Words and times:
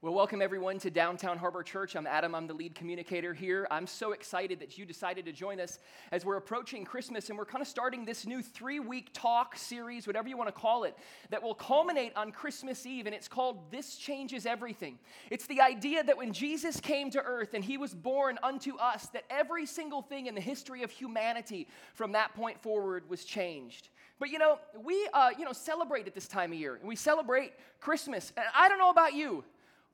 Well, 0.00 0.14
welcome 0.14 0.40
everyone 0.40 0.78
to 0.78 0.92
Downtown 0.92 1.38
Harbor 1.38 1.64
Church. 1.64 1.96
I'm 1.96 2.06
Adam, 2.06 2.32
I'm 2.32 2.46
the 2.46 2.54
lead 2.54 2.76
communicator 2.76 3.34
here. 3.34 3.66
I'm 3.68 3.88
so 3.88 4.12
excited 4.12 4.60
that 4.60 4.78
you 4.78 4.86
decided 4.86 5.24
to 5.24 5.32
join 5.32 5.58
us 5.58 5.80
as 6.12 6.24
we're 6.24 6.36
approaching 6.36 6.84
Christmas 6.84 7.30
and 7.30 7.36
we're 7.36 7.44
kind 7.44 7.62
of 7.62 7.66
starting 7.66 8.04
this 8.04 8.24
new 8.24 8.40
three 8.40 8.78
week 8.78 9.08
talk 9.12 9.56
series, 9.56 10.06
whatever 10.06 10.28
you 10.28 10.36
want 10.36 10.46
to 10.46 10.52
call 10.52 10.84
it, 10.84 10.96
that 11.30 11.42
will 11.42 11.52
culminate 11.56 12.12
on 12.14 12.30
Christmas 12.30 12.86
Eve. 12.86 13.06
And 13.06 13.14
it's 13.14 13.26
called 13.26 13.72
This 13.72 13.96
Changes 13.96 14.46
Everything. 14.46 15.00
It's 15.32 15.48
the 15.48 15.60
idea 15.60 16.04
that 16.04 16.16
when 16.16 16.32
Jesus 16.32 16.78
came 16.78 17.10
to 17.10 17.20
earth 17.20 17.54
and 17.54 17.64
he 17.64 17.76
was 17.76 17.92
born 17.92 18.38
unto 18.40 18.76
us, 18.76 19.08
that 19.08 19.24
every 19.28 19.66
single 19.66 20.02
thing 20.02 20.26
in 20.26 20.36
the 20.36 20.40
history 20.40 20.84
of 20.84 20.92
humanity 20.92 21.66
from 21.94 22.12
that 22.12 22.36
point 22.36 22.62
forward 22.62 23.10
was 23.10 23.24
changed. 23.24 23.88
But 24.20 24.30
you 24.30 24.38
know, 24.38 24.60
we 24.80 25.08
uh, 25.12 25.30
you 25.36 25.44
know 25.44 25.52
celebrate 25.52 26.06
at 26.06 26.14
this 26.14 26.28
time 26.28 26.52
of 26.52 26.58
year, 26.58 26.76
and 26.76 26.86
we 26.86 26.94
celebrate 26.94 27.52
Christmas. 27.80 28.32
And 28.36 28.46
I 28.56 28.68
don't 28.68 28.78
know 28.78 28.90
about 28.90 29.14
you, 29.14 29.42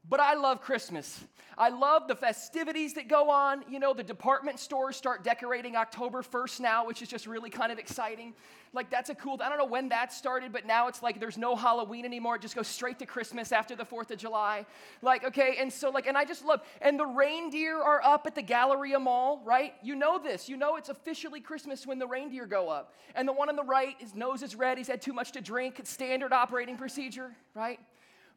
but 0.08 0.20
I 0.20 0.34
love 0.34 0.60
Christmas. 0.60 1.24
I 1.56 1.68
love 1.68 2.08
the 2.08 2.16
festivities 2.16 2.94
that 2.94 3.08
go 3.08 3.30
on. 3.30 3.64
You 3.68 3.78
know, 3.78 3.94
the 3.94 4.02
department 4.02 4.58
stores 4.58 4.96
start 4.96 5.22
decorating 5.22 5.76
October 5.76 6.22
1st 6.22 6.60
now, 6.60 6.86
which 6.86 7.00
is 7.00 7.08
just 7.08 7.26
really 7.26 7.50
kind 7.50 7.70
of 7.70 7.78
exciting. 7.78 8.34
Like, 8.72 8.90
that's 8.90 9.08
a 9.08 9.14
cool, 9.14 9.40
I 9.40 9.48
don't 9.48 9.58
know 9.58 9.64
when 9.64 9.88
that 9.90 10.12
started, 10.12 10.52
but 10.52 10.66
now 10.66 10.88
it's 10.88 11.00
like 11.00 11.20
there's 11.20 11.38
no 11.38 11.54
Halloween 11.54 12.04
anymore. 12.04 12.36
It 12.36 12.42
just 12.42 12.56
goes 12.56 12.66
straight 12.66 12.98
to 12.98 13.06
Christmas 13.06 13.52
after 13.52 13.76
the 13.76 13.84
4th 13.84 14.10
of 14.10 14.18
July. 14.18 14.66
Like, 15.00 15.24
okay, 15.24 15.56
and 15.60 15.72
so, 15.72 15.90
like, 15.90 16.08
and 16.08 16.18
I 16.18 16.24
just 16.24 16.44
love, 16.44 16.60
and 16.82 16.98
the 16.98 17.06
reindeer 17.06 17.80
are 17.80 18.02
up 18.02 18.26
at 18.26 18.34
the 18.34 18.42
Galleria 18.42 18.98
Mall, 18.98 19.40
right? 19.44 19.74
You 19.82 19.94
know 19.94 20.18
this. 20.18 20.48
You 20.48 20.56
know 20.56 20.76
it's 20.76 20.88
officially 20.88 21.40
Christmas 21.40 21.86
when 21.86 22.00
the 22.00 22.06
reindeer 22.06 22.46
go 22.46 22.68
up. 22.68 22.94
And 23.14 23.28
the 23.28 23.32
one 23.32 23.48
on 23.48 23.54
the 23.54 23.62
right, 23.62 23.94
his 23.98 24.14
nose 24.14 24.42
is 24.42 24.56
red, 24.56 24.76
he's 24.76 24.88
had 24.88 25.00
too 25.00 25.12
much 25.12 25.30
to 25.32 25.40
drink. 25.40 25.78
It's 25.78 25.90
standard 25.90 26.32
operating 26.32 26.76
procedure, 26.76 27.30
right? 27.54 27.78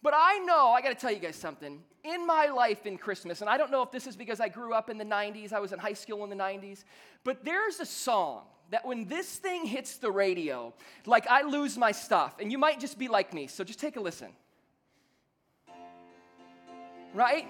But 0.04 0.14
I 0.16 0.40
know, 0.40 0.70
I 0.70 0.82
got 0.82 0.90
to 0.90 0.96
tell 0.96 1.12
you 1.12 1.20
guys 1.20 1.36
something. 1.36 1.82
In 2.04 2.26
my 2.26 2.48
life 2.48 2.86
in 2.86 2.98
Christmas, 2.98 3.42
and 3.42 3.50
I 3.50 3.58
don't 3.58 3.72
know 3.72 3.82
if 3.82 3.92
this 3.92 4.08
is 4.08 4.16
because 4.16 4.40
I 4.40 4.48
grew 4.48 4.74
up 4.74 4.90
in 4.90 4.98
the 4.98 5.06
90s, 5.06 5.52
I 5.52 5.60
was 5.60 5.74
in 5.74 5.80
high 5.80 5.94
school 5.94 6.24
in 6.24 6.30
the 6.30 6.36
90s, 6.36 6.84
but 7.24 7.44
there's 7.44 7.80
a 7.80 7.86
song 7.86 8.44
that 8.70 8.86
when 8.86 9.08
this 9.08 9.38
thing 9.38 9.66
hits 9.66 9.98
the 9.98 10.12
radio, 10.12 10.74
like 11.06 11.28
I 11.28 11.42
lose 11.42 11.78
my 11.78 11.92
stuff. 11.92 12.36
And 12.40 12.52
you 12.52 12.58
might 12.58 12.80
just 12.80 13.00
be 13.00 13.08
like 13.08 13.34
me, 13.34 13.48
so 13.48 13.64
just 13.64 13.80
take 13.80 13.96
a 13.98 14.02
listen. 14.02 14.30
Right? 17.14 17.48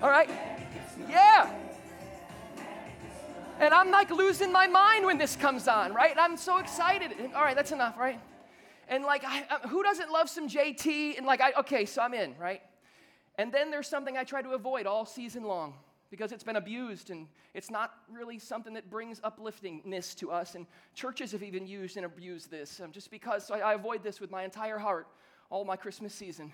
All 0.00 0.08
right? 0.08 0.30
Yeah. 1.08 1.67
And 3.60 3.74
I'm 3.74 3.90
like 3.90 4.10
losing 4.10 4.52
my 4.52 4.68
mind 4.68 5.04
when 5.04 5.18
this 5.18 5.34
comes 5.34 5.66
on, 5.66 5.92
right? 5.92 6.14
I'm 6.16 6.36
so 6.36 6.58
excited. 6.58 7.12
All 7.34 7.42
right, 7.42 7.56
that's 7.56 7.72
enough, 7.72 7.98
right? 7.98 8.20
And 8.88 9.04
like, 9.04 9.24
I, 9.24 9.44
I, 9.50 9.66
who 9.66 9.82
doesn't 9.82 10.10
love 10.10 10.30
some 10.30 10.48
JT? 10.48 11.18
And 11.18 11.26
like, 11.26 11.40
I, 11.40 11.52
okay, 11.58 11.84
so 11.84 12.00
I'm 12.00 12.14
in, 12.14 12.36
right? 12.38 12.62
And 13.36 13.52
then 13.52 13.70
there's 13.70 13.88
something 13.88 14.16
I 14.16 14.24
try 14.24 14.42
to 14.42 14.50
avoid 14.50 14.86
all 14.86 15.04
season 15.04 15.42
long 15.42 15.74
because 16.10 16.30
it's 16.32 16.44
been 16.44 16.56
abused 16.56 17.10
and 17.10 17.26
it's 17.52 17.70
not 17.70 17.94
really 18.10 18.38
something 18.38 18.74
that 18.74 18.88
brings 18.90 19.20
upliftingness 19.24 20.14
to 20.16 20.30
us. 20.30 20.54
And 20.54 20.64
churches 20.94 21.32
have 21.32 21.42
even 21.42 21.66
used 21.66 21.96
and 21.96 22.06
abused 22.06 22.50
this 22.50 22.80
um, 22.80 22.92
just 22.92 23.10
because. 23.10 23.44
So 23.44 23.54
I, 23.54 23.72
I 23.72 23.74
avoid 23.74 24.04
this 24.04 24.20
with 24.20 24.30
my 24.30 24.44
entire 24.44 24.78
heart 24.78 25.08
all 25.50 25.64
my 25.64 25.76
Christmas 25.76 26.14
season. 26.14 26.52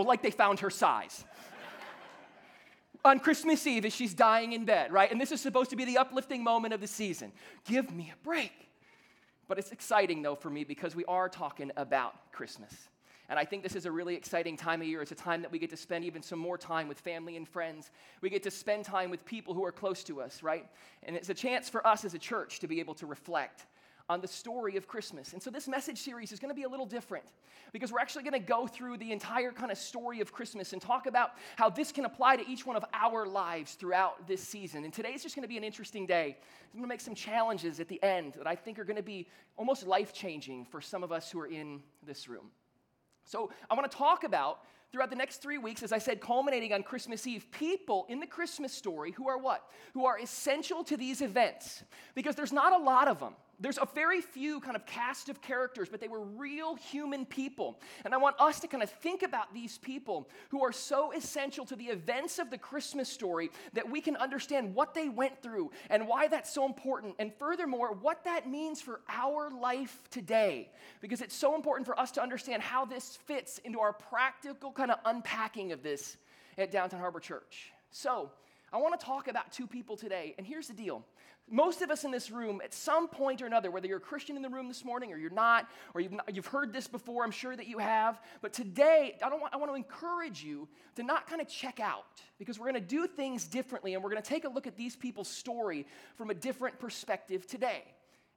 Oh, 0.00 0.02
like 0.02 0.22
they 0.22 0.30
found 0.30 0.60
her 0.60 0.70
size. 0.70 1.24
On 3.04 3.20
Christmas 3.20 3.66
Eve, 3.66 3.84
as 3.84 3.94
she's 3.94 4.14
dying 4.14 4.54
in 4.54 4.64
bed, 4.64 4.92
right? 4.92 5.10
And 5.10 5.20
this 5.20 5.30
is 5.30 5.42
supposed 5.42 5.68
to 5.70 5.76
be 5.76 5.84
the 5.84 5.98
uplifting 5.98 6.42
moment 6.42 6.72
of 6.72 6.80
the 6.80 6.86
season. 6.86 7.32
Give 7.66 7.90
me 7.94 8.10
a 8.14 8.24
break. 8.24 8.52
But 9.46 9.58
it's 9.58 9.72
exciting, 9.72 10.22
though, 10.22 10.36
for 10.36 10.48
me 10.48 10.64
because 10.64 10.94
we 10.96 11.04
are 11.04 11.28
talking 11.28 11.70
about 11.76 12.14
Christmas. 12.32 12.72
And 13.28 13.38
I 13.38 13.44
think 13.44 13.62
this 13.62 13.76
is 13.76 13.84
a 13.84 13.92
really 13.92 14.14
exciting 14.14 14.56
time 14.56 14.80
of 14.80 14.86
year. 14.86 15.02
It's 15.02 15.12
a 15.12 15.16
time 15.16 15.42
that 15.42 15.52
we 15.52 15.58
get 15.58 15.68
to 15.70 15.76
spend 15.76 16.06
even 16.06 16.22
some 16.22 16.38
more 16.38 16.56
time 16.56 16.88
with 16.88 16.98
family 16.98 17.36
and 17.36 17.46
friends. 17.46 17.90
We 18.22 18.30
get 18.30 18.42
to 18.44 18.50
spend 18.50 18.86
time 18.86 19.10
with 19.10 19.22
people 19.26 19.52
who 19.52 19.64
are 19.66 19.72
close 19.72 20.02
to 20.04 20.22
us, 20.22 20.42
right? 20.42 20.66
And 21.02 21.14
it's 21.14 21.28
a 21.28 21.34
chance 21.34 21.68
for 21.68 21.86
us 21.86 22.06
as 22.06 22.14
a 22.14 22.18
church 22.18 22.60
to 22.60 22.66
be 22.66 22.80
able 22.80 22.94
to 22.94 23.06
reflect 23.06 23.66
on 24.10 24.20
the 24.20 24.26
story 24.26 24.76
of 24.76 24.88
Christmas. 24.88 25.34
And 25.34 25.40
so 25.40 25.50
this 25.50 25.68
message 25.68 25.98
series 25.98 26.32
is 26.32 26.40
going 26.40 26.48
to 26.48 26.54
be 26.54 26.64
a 26.64 26.68
little 26.68 26.84
different 26.84 27.24
because 27.72 27.92
we're 27.92 28.00
actually 28.00 28.24
going 28.24 28.32
to 28.32 28.40
go 28.40 28.66
through 28.66 28.96
the 28.96 29.12
entire 29.12 29.52
kind 29.52 29.70
of 29.70 29.78
story 29.78 30.20
of 30.20 30.32
Christmas 30.32 30.72
and 30.72 30.82
talk 30.82 31.06
about 31.06 31.30
how 31.54 31.70
this 31.70 31.92
can 31.92 32.04
apply 32.04 32.34
to 32.34 32.48
each 32.48 32.66
one 32.66 32.74
of 32.74 32.84
our 32.92 33.24
lives 33.24 33.74
throughout 33.74 34.26
this 34.26 34.42
season. 34.42 34.82
And 34.82 34.92
today 34.92 35.10
is 35.10 35.22
just 35.22 35.36
going 35.36 35.44
to 35.44 35.48
be 35.48 35.56
an 35.56 35.62
interesting 35.62 36.06
day. 36.06 36.36
I'm 36.72 36.80
going 36.80 36.82
to 36.82 36.88
make 36.88 37.00
some 37.00 37.14
challenges 37.14 37.78
at 37.78 37.86
the 37.86 38.02
end 38.02 38.34
that 38.34 38.48
I 38.48 38.56
think 38.56 38.80
are 38.80 38.84
going 38.84 38.96
to 38.96 39.02
be 39.02 39.28
almost 39.56 39.86
life 39.86 40.12
changing 40.12 40.64
for 40.64 40.80
some 40.80 41.04
of 41.04 41.12
us 41.12 41.30
who 41.30 41.38
are 41.38 41.46
in 41.46 41.80
this 42.04 42.28
room. 42.28 42.50
So 43.24 43.52
I 43.70 43.74
want 43.74 43.88
to 43.88 43.96
talk 43.96 44.24
about 44.24 44.58
throughout 44.90 45.10
the 45.10 45.14
next 45.14 45.36
three 45.36 45.58
weeks, 45.58 45.84
as 45.84 45.92
I 45.92 45.98
said, 45.98 46.20
culminating 46.20 46.72
on 46.72 46.82
Christmas 46.82 47.28
Eve, 47.28 47.46
people 47.52 48.06
in 48.08 48.18
the 48.18 48.26
Christmas 48.26 48.72
story 48.72 49.12
who 49.12 49.28
are 49.28 49.38
what? 49.38 49.62
Who 49.94 50.04
are 50.04 50.18
essential 50.18 50.82
to 50.82 50.96
these 50.96 51.22
events 51.22 51.84
because 52.16 52.34
there's 52.34 52.52
not 52.52 52.72
a 52.72 52.82
lot 52.82 53.06
of 53.06 53.20
them 53.20 53.34
there's 53.60 53.78
a 53.78 53.86
very 53.94 54.22
few 54.22 54.58
kind 54.60 54.74
of 54.74 54.86
cast 54.86 55.28
of 55.28 55.42
characters, 55.42 55.88
but 55.90 56.00
they 56.00 56.08
were 56.08 56.22
real 56.22 56.74
human 56.74 57.26
people. 57.26 57.78
And 58.04 58.14
I 58.14 58.16
want 58.16 58.36
us 58.40 58.58
to 58.60 58.66
kind 58.66 58.82
of 58.82 58.90
think 58.90 59.22
about 59.22 59.52
these 59.52 59.76
people 59.78 60.28
who 60.48 60.64
are 60.64 60.72
so 60.72 61.12
essential 61.12 61.66
to 61.66 61.76
the 61.76 61.84
events 61.84 62.38
of 62.38 62.50
the 62.50 62.56
Christmas 62.56 63.08
story 63.08 63.50
that 63.74 63.88
we 63.88 64.00
can 64.00 64.16
understand 64.16 64.74
what 64.74 64.94
they 64.94 65.10
went 65.10 65.42
through 65.42 65.70
and 65.90 66.08
why 66.08 66.26
that's 66.26 66.52
so 66.52 66.64
important. 66.64 67.14
And 67.18 67.32
furthermore, 67.34 67.92
what 67.92 68.24
that 68.24 68.48
means 68.48 68.80
for 68.80 69.02
our 69.08 69.50
life 69.50 70.02
today. 70.10 70.70
Because 71.02 71.20
it's 71.20 71.36
so 71.36 71.54
important 71.54 71.86
for 71.86 71.98
us 72.00 72.10
to 72.12 72.22
understand 72.22 72.62
how 72.62 72.86
this 72.86 73.18
fits 73.26 73.58
into 73.58 73.78
our 73.78 73.92
practical 73.92 74.72
kind 74.72 74.90
of 74.90 74.98
unpacking 75.04 75.72
of 75.72 75.82
this 75.82 76.16
at 76.56 76.70
Downtown 76.70 77.00
Harbor 77.00 77.20
Church. 77.20 77.72
So, 77.90 78.30
I 78.72 78.76
want 78.76 78.98
to 78.98 79.04
talk 79.04 79.26
about 79.26 79.50
two 79.50 79.66
people 79.66 79.96
today. 79.96 80.34
And 80.38 80.46
here's 80.46 80.68
the 80.68 80.74
deal 80.74 81.04
most 81.50 81.82
of 81.82 81.90
us 81.90 82.04
in 82.04 82.10
this 82.10 82.30
room, 82.30 82.60
at 82.62 82.72
some 82.72 83.08
point 83.08 83.42
or 83.42 83.46
another, 83.46 83.70
whether 83.70 83.86
you're 83.86 83.98
a 83.98 84.00
Christian 84.00 84.36
in 84.36 84.42
the 84.42 84.48
room 84.48 84.68
this 84.68 84.84
morning 84.84 85.12
or 85.12 85.16
you're 85.16 85.30
not, 85.30 85.68
or 85.94 86.00
you've, 86.00 86.12
not, 86.12 86.34
you've 86.34 86.46
heard 86.46 86.72
this 86.72 86.86
before, 86.86 87.24
I'm 87.24 87.30
sure 87.30 87.56
that 87.56 87.66
you 87.66 87.78
have, 87.78 88.20
but 88.40 88.52
today 88.52 89.18
I, 89.24 89.28
don't 89.28 89.40
want, 89.40 89.52
I 89.52 89.56
want 89.56 89.70
to 89.70 89.74
encourage 89.74 90.42
you 90.42 90.68
to 90.96 91.02
not 91.02 91.26
kind 91.26 91.40
of 91.40 91.48
check 91.48 91.80
out 91.80 92.22
because 92.38 92.58
we're 92.58 92.70
going 92.70 92.82
to 92.82 92.88
do 92.88 93.06
things 93.06 93.46
differently 93.46 93.94
and 93.94 94.02
we're 94.02 94.10
going 94.10 94.22
to 94.22 94.28
take 94.28 94.44
a 94.44 94.48
look 94.48 94.66
at 94.66 94.76
these 94.76 94.96
people's 94.96 95.28
story 95.28 95.86
from 96.16 96.30
a 96.30 96.34
different 96.34 96.78
perspective 96.78 97.46
today. 97.46 97.82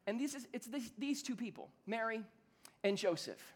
And 0.07 0.19
these 0.19 0.35
is, 0.35 0.47
it's 0.51 0.67
this, 0.67 0.91
these 0.97 1.23
two 1.23 1.35
people, 1.35 1.69
Mary 1.85 2.21
and 2.83 2.97
Joseph. 2.97 3.53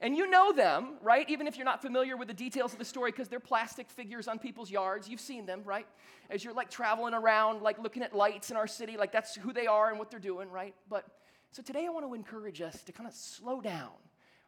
And 0.00 0.16
you 0.16 0.28
know 0.28 0.52
them, 0.52 0.98
right? 1.02 1.28
Even 1.30 1.46
if 1.46 1.56
you're 1.56 1.64
not 1.64 1.80
familiar 1.80 2.16
with 2.16 2.28
the 2.28 2.34
details 2.34 2.72
of 2.72 2.78
the 2.78 2.84
story, 2.84 3.10
because 3.10 3.28
they're 3.28 3.40
plastic 3.40 3.90
figures 3.90 4.28
on 4.28 4.38
people's 4.38 4.70
yards. 4.70 5.08
You've 5.08 5.20
seen 5.20 5.46
them, 5.46 5.62
right? 5.64 5.86
As 6.30 6.44
you're 6.44 6.54
like 6.54 6.70
traveling 6.70 7.14
around, 7.14 7.62
like 7.62 7.78
looking 7.78 8.02
at 8.02 8.14
lights 8.14 8.50
in 8.50 8.56
our 8.56 8.66
city, 8.66 8.96
like 8.96 9.12
that's 9.12 9.34
who 9.34 9.52
they 9.52 9.66
are 9.66 9.90
and 9.90 9.98
what 9.98 10.10
they're 10.10 10.20
doing, 10.20 10.50
right? 10.50 10.74
But 10.88 11.06
so 11.50 11.62
today 11.62 11.86
I 11.86 11.88
want 11.90 12.06
to 12.06 12.14
encourage 12.14 12.60
us 12.60 12.82
to 12.84 12.92
kind 12.92 13.08
of 13.08 13.14
slow 13.14 13.60
down 13.60 13.92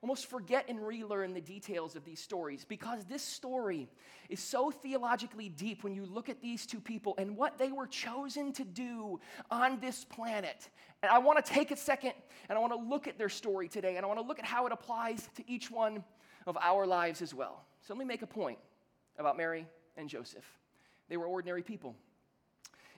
almost 0.00 0.26
forget 0.26 0.64
and 0.69 0.84
relearn 0.86 1.34
the 1.34 1.41
details 1.41 1.97
of 1.97 2.04
these 2.04 2.20
stories 2.20 2.64
because 2.64 3.04
this 3.04 3.22
story 3.22 3.88
is 4.28 4.38
so 4.41 4.70
theologically 4.70 5.48
deep 5.48 5.82
when 5.82 5.94
you 5.94 6.04
look 6.06 6.28
at 6.28 6.41
these 6.41 6.66
two 6.66 6.81
people 6.81 7.14
and 7.19 7.36
what 7.36 7.59
they 7.59 7.72
were 7.72 7.86
chosen 7.86 8.53
to 8.53 8.64
do 8.64 9.19
on 9.50 9.81
this 9.81 10.04
planet. 10.04 10.69
And 11.03 11.10
I 11.10 11.19
want 11.19 11.44
to 11.44 11.53
take 11.53 11.70
a 11.70 11.76
second 11.76 12.12
and 12.48 12.56
I 12.56 12.60
want 12.60 12.72
to 12.72 12.78
look 12.78 13.08
at 13.08 13.19
their 13.19 13.28
story 13.28 13.69
today 13.69 13.97
and 13.97 14.04
I 14.04 14.08
want 14.08 14.20
to 14.20 14.26
look 14.26 14.38
at 14.38 14.44
how 14.44 14.66
it 14.66 14.72
applies 14.72 15.28
to 15.37 15.50
each 15.50 15.70
one 15.70 16.05
of 16.46 16.56
our 16.61 16.87
lives 16.87 17.20
as 17.20 17.34
well. 17.34 17.64
So 17.82 17.93
let 17.93 17.99
me 17.99 18.05
make 18.05 18.23
a 18.23 18.26
point 18.26 18.58
about 19.19 19.37
Mary 19.37 19.67
and 19.96 20.08
Joseph. 20.08 20.44
They 21.08 21.17
were 21.17 21.26
ordinary 21.26 21.62
people. 21.62 21.96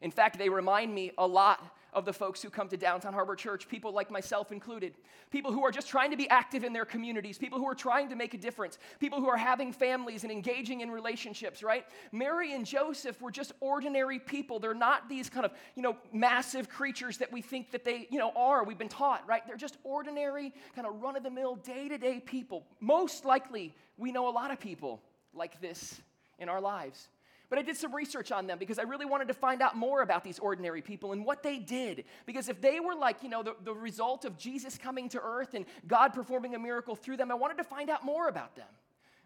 In 0.01 0.11
fact, 0.11 0.39
they 0.39 0.49
remind 0.49 0.95
me 0.95 1.13
a 1.19 1.27
lot 1.27 1.77
of 1.93 2.05
the 2.05 2.13
folks 2.13 2.41
who 2.41 2.51
come 2.51 2.69
to 2.69 2.77
Downtown 2.77 3.13
Harbor 3.13 3.35
Church, 3.35 3.69
people 3.69 3.93
like 3.93 4.11
myself 4.11 4.53
included, 4.53 4.95
people 5.31 5.53
who 5.53 5.65
are 5.65 5.71
just 5.71 5.89
trying 5.89 6.11
to 6.11 6.17
be 6.17 6.29
active 6.29 6.65
in 6.65 6.73
their 6.73 6.85
communities, 6.85 7.37
people 7.37 7.59
who 7.59 7.67
are 7.67 7.75
trying 7.75 8.09
to 8.09 8.15
make 8.15 8.33
a 8.35 8.39
difference, 8.39 8.79
people 9.01 9.21
who 9.21 9.29
are 9.29 9.37
having 9.37 9.73
families 9.73 10.23
and 10.23 10.33
engaging 10.33 10.81
in 10.81 10.91
relationships, 10.91 11.63
right? 11.63 11.85
Mary 12.13 12.55
and 12.55 12.65
Joseph 12.65 13.21
were 13.21 13.31
just 13.31 13.53
ordinary 13.61 14.19
people. 14.19 14.61
They're 14.61 14.75
not 14.75 15.09
these 15.09 15.29
kind 15.29 15.45
of, 15.45 15.53
you 15.75 15.83
know, 15.83 15.97
massive 16.13 16.69
creatures 16.69 17.19
that 17.19 17.33
we 17.33 17.43
think 17.43 17.73
that 17.73 17.85
they, 17.85 18.07
you 18.11 18.19
know, 18.19 18.33
are. 18.37 18.65
We've 18.65 18.79
been 18.79 18.89
taught, 18.89 19.27
right? 19.27 19.45
They're 19.47 19.57
just 19.57 19.79
ordinary, 19.83 20.53
kind 20.75 20.87
of 20.87 21.03
run 21.03 21.17
of 21.17 21.23
the 21.23 21.31
mill, 21.31 21.57
day 21.57 21.89
to 21.89 21.99
day 21.99 22.21
people. 22.21 22.65
Most 22.81 23.25
likely, 23.25 23.75
we 23.97 24.13
know 24.13 24.29
a 24.29 24.33
lot 24.33 24.51
of 24.51 24.61
people 24.61 25.03
like 25.35 25.61
this 25.61 26.01
in 26.39 26.49
our 26.49 26.61
lives. 26.61 27.09
But 27.51 27.59
I 27.59 27.63
did 27.63 27.77
some 27.77 27.93
research 27.93 28.31
on 28.31 28.47
them 28.47 28.59
because 28.59 28.79
I 28.79 28.83
really 28.83 29.05
wanted 29.05 29.27
to 29.29 29.35
find 29.35 29.61
out 29.61 29.77
more 29.77 30.03
about 30.03 30.23
these 30.23 30.39
ordinary 30.39 30.81
people 30.81 31.13
and 31.13 31.25
what 31.25 31.43
they 31.43 31.59
did. 31.59 32.05
Because 32.25 32.49
if 32.49 32.61
they 32.61 32.79
were 32.79 32.95
like, 32.95 33.25
you 33.25 33.29
know, 33.29 33.43
the, 33.43 33.57
the 33.65 33.75
result 33.75 34.25
of 34.25 34.39
Jesus 34.39 34.79
coming 34.79 35.09
to 35.11 35.21
earth 35.21 35.55
and 35.55 35.67
God 35.89 36.15
performing 36.15 36.55
a 36.55 36.61
miracle 36.61 36.95
through 36.95 37.17
them, 37.17 37.33
I 37.33 37.35
wanted 37.35 37.59
to 37.59 37.65
find 37.65 37.91
out 37.91 38.05
more 38.05 38.29
about 38.29 38.55
them. 38.55 38.69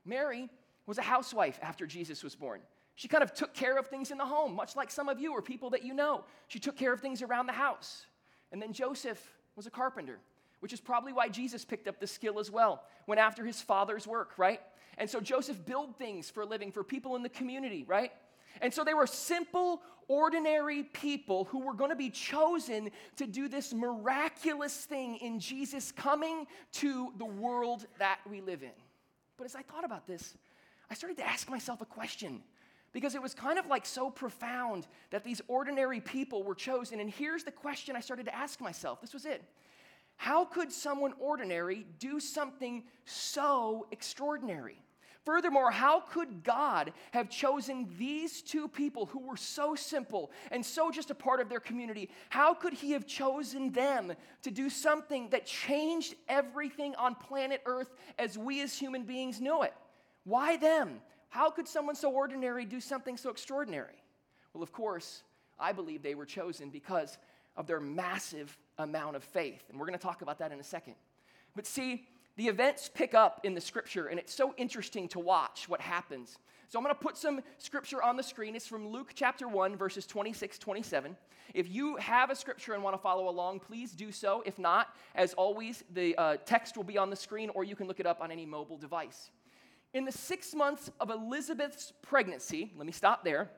Mary 0.07 0.49
was 0.87 0.97
a 0.97 1.03
housewife 1.03 1.59
after 1.63 1.87
Jesus 1.87 2.25
was 2.25 2.35
born. 2.35 2.61
She 2.95 3.09
kind 3.09 3.23
of 3.23 3.35
took 3.35 3.53
care 3.53 3.77
of 3.77 3.89
things 3.89 4.11
in 4.11 4.17
the 4.17 4.25
home, 4.25 4.55
much 4.55 4.75
like 4.75 4.91
some 4.91 5.11
of 5.11 5.21
you 5.21 5.33
or 5.33 5.43
people 5.43 5.71
that 5.71 5.85
you 5.85 5.93
know. 5.93 6.25
She 6.49 6.59
took 6.59 6.77
care 6.77 6.95
of 6.95 7.01
things 7.01 7.21
around 7.21 7.47
the 7.47 7.53
house. 7.53 8.07
And 8.53 8.63
then 8.63 8.73
Joseph 8.73 9.21
was 9.55 9.67
a 9.67 9.71
carpenter, 9.71 10.19
which 10.61 10.73
is 10.73 10.81
probably 10.81 11.13
why 11.13 11.29
Jesus 11.29 11.65
picked 11.65 11.89
up 11.89 12.01
the 12.01 12.07
skill 12.07 12.39
as 12.39 12.51
well, 12.51 12.85
went 13.07 13.21
after 13.21 13.45
his 13.45 13.61
father's 13.61 14.07
work, 14.07 14.33
right? 14.39 14.61
And 14.99 15.09
so 15.09 15.21
Joseph 15.21 15.65
built 15.65 15.99
things 15.99 16.31
for 16.31 16.43
a 16.43 16.47
living 16.47 16.73
for 16.73 16.85
people 16.85 17.17
in 17.17 17.23
the 17.23 17.29
community, 17.29 17.85
right? 17.87 18.13
And 18.61 18.73
so 18.73 18.85
they 18.85 18.95
were 18.95 19.07
simple, 19.07 19.83
ordinary 20.09 20.85
people 20.85 21.45
who 21.45 21.61
were 21.61 21.75
going 21.75 21.91
to 21.91 21.97
be 21.97 22.11
chosen 22.11 22.91
to 23.17 23.27
do 23.27 23.49
this 23.49 23.73
miraculous 23.73 24.85
thing 24.85 25.17
in 25.17 25.41
Jesus 25.41 25.93
coming 25.93 26.47
to 26.73 27.13
the 27.19 27.25
world 27.25 27.87
that 27.99 28.19
we 28.29 28.41
live 28.41 28.63
in. 28.63 28.71
But 29.37 29.45
as 29.45 29.55
I 29.55 29.63
thought 29.63 29.85
about 29.85 30.07
this, 30.07 30.37
I 30.91 30.95
started 30.95 31.17
to 31.19 31.27
ask 31.27 31.51
myself 31.51 31.81
a 31.81 31.87
question 31.87 32.43
because 32.93 33.17
it 33.17 33.23
was 33.23 33.35
kind 33.35 33.59
of 33.59 33.67
like 33.67 33.85
so 33.85 34.09
profound 34.09 34.87
that 35.11 35.25
these 35.25 35.41
ordinary 35.49 36.01
people 36.01 36.45
were 36.45 36.55
chosen. 36.55 37.01
And 37.01 37.11
here's 37.11 37.43
the 37.43 37.51
question 37.51 37.97
I 37.97 38.01
started 38.01 38.27
to 38.27 38.35
ask 38.35 38.61
myself 38.61 39.01
this 39.01 39.13
was 39.13 39.27
it. 39.27 39.43
How 40.17 40.45
could 40.45 40.71
someone 40.71 41.13
ordinary 41.19 41.87
do 41.99 42.21
something 42.21 42.85
so 43.05 43.89
extraordinary? 43.91 44.79
Furthermore, 45.25 45.71
how 45.71 46.01
could 46.01 46.45
God 46.45 46.93
have 47.13 47.31
chosen 47.31 47.89
these 47.99 48.43
two 48.43 48.69
people 48.69 49.07
who 49.07 49.21
were 49.21 49.39
so 49.39 49.75
simple 49.75 50.31
and 50.51 50.65
so 50.65 50.91
just 50.91 51.11
a 51.11 51.15
part 51.15 51.41
of 51.41 51.49
their 51.49 51.61
community? 51.61 52.11
How 52.29 52.53
could 52.53 52.75
He 52.75 52.93
have 52.93 53.07
chosen 53.07 53.73
them 53.73 54.13
to 54.43 54.51
do 54.51 54.69
something 54.69 55.31
that 55.31 55.47
changed 55.47 56.15
everything 56.29 56.95
on 56.97 57.15
planet 57.15 57.63
Earth 57.65 57.91
as 58.19 58.37
we 58.37 58.61
as 58.61 58.77
human 58.77 59.05
beings 59.05 59.41
know 59.41 59.63
it? 59.63 59.73
Why 60.25 60.59
them? 60.59 61.01
How 61.31 61.51
could 61.51 61.69
someone 61.69 61.97
so 61.97 62.13
ordinary 62.13 62.67
do 62.67 62.81
something 62.81 63.17
so 63.17 63.31
extraordinary? 63.31 64.03
Well, 64.53 64.63
of 64.63 64.73
course, 64.73 65.23
I 65.59 65.73
believe 65.73 66.03
they 66.03 66.15
were 66.15 66.27
chosen 66.27 66.69
because 66.69 67.17
of 67.57 67.67
their 67.67 67.81
massive 67.81 68.57
amount 68.79 69.17
of 69.17 69.25
faith. 69.25 69.65
And 69.71 69.81
we're 69.81 69.87
going 69.87 69.99
to 69.99 70.03
talk 70.03 70.21
about 70.23 70.39
that 70.41 70.53
in 70.53 70.61
a 70.61 70.65
second. 70.65 70.95
But 71.57 71.67
see, 71.67 72.07
the 72.37 72.49
events 72.49 72.91
pick 72.93 73.15
up 73.15 73.41
in 73.45 73.55
the 73.55 73.61
scripture, 73.61 74.07
and 74.07 74.19
it's 74.19 74.35
so 74.35 74.55
interesting 74.57 75.09
to 75.09 75.19
watch 75.19 75.69
what 75.69 75.81
happens. 75.81 76.39
So 76.69 76.79
I'm 76.79 76.85
going 76.85 76.95
to 76.95 77.01
put 77.01 77.17
some 77.17 77.41
scripture 77.59 78.03
on 78.03 78.17
the 78.17 78.23
screen. 78.23 78.57
It's 78.57 78.67
from 78.67 78.89
Luke 78.89 79.13
chapter 79.15 79.47
1, 79.47 79.77
verses 79.77 80.07
26, 80.07 80.59
27. 80.59 81.17
If 81.53 81.69
you 81.69 81.97
have 81.97 82.31
a 82.31 82.35
scripture 82.35 82.75
and 82.75 82.83
want 82.83 82.95
to 82.95 83.03
follow 83.03 83.29
along, 83.29 83.61
please 83.61 83.93
do 83.93 84.11
so. 84.11 84.43
If 84.45 84.59
not, 84.59 84.89
as 85.15 85.35
always, 85.35 85.85
the 85.93 86.17
uh, 86.17 86.37
text 86.45 86.77
will 86.77 86.85
be 86.85 86.99
on 86.99 87.11
the 87.11 87.17
screen, 87.17 87.51
or 87.51 87.63
you 87.63 87.77
can 87.77 87.87
look 87.87 88.01
it 88.01 88.07
up 88.07 88.21
on 88.21 88.33
any 88.33 88.47
mobile 88.47 88.79
device. 88.79 89.31
In 89.93 90.05
the 90.05 90.13
six 90.13 90.55
months 90.55 90.91
of 90.99 91.11
Elizabeth's 91.11 91.93
pregnancy, 92.03 92.73
let 92.77 92.87
me 92.87 92.93
stop 92.93 93.23
there. 93.23 93.51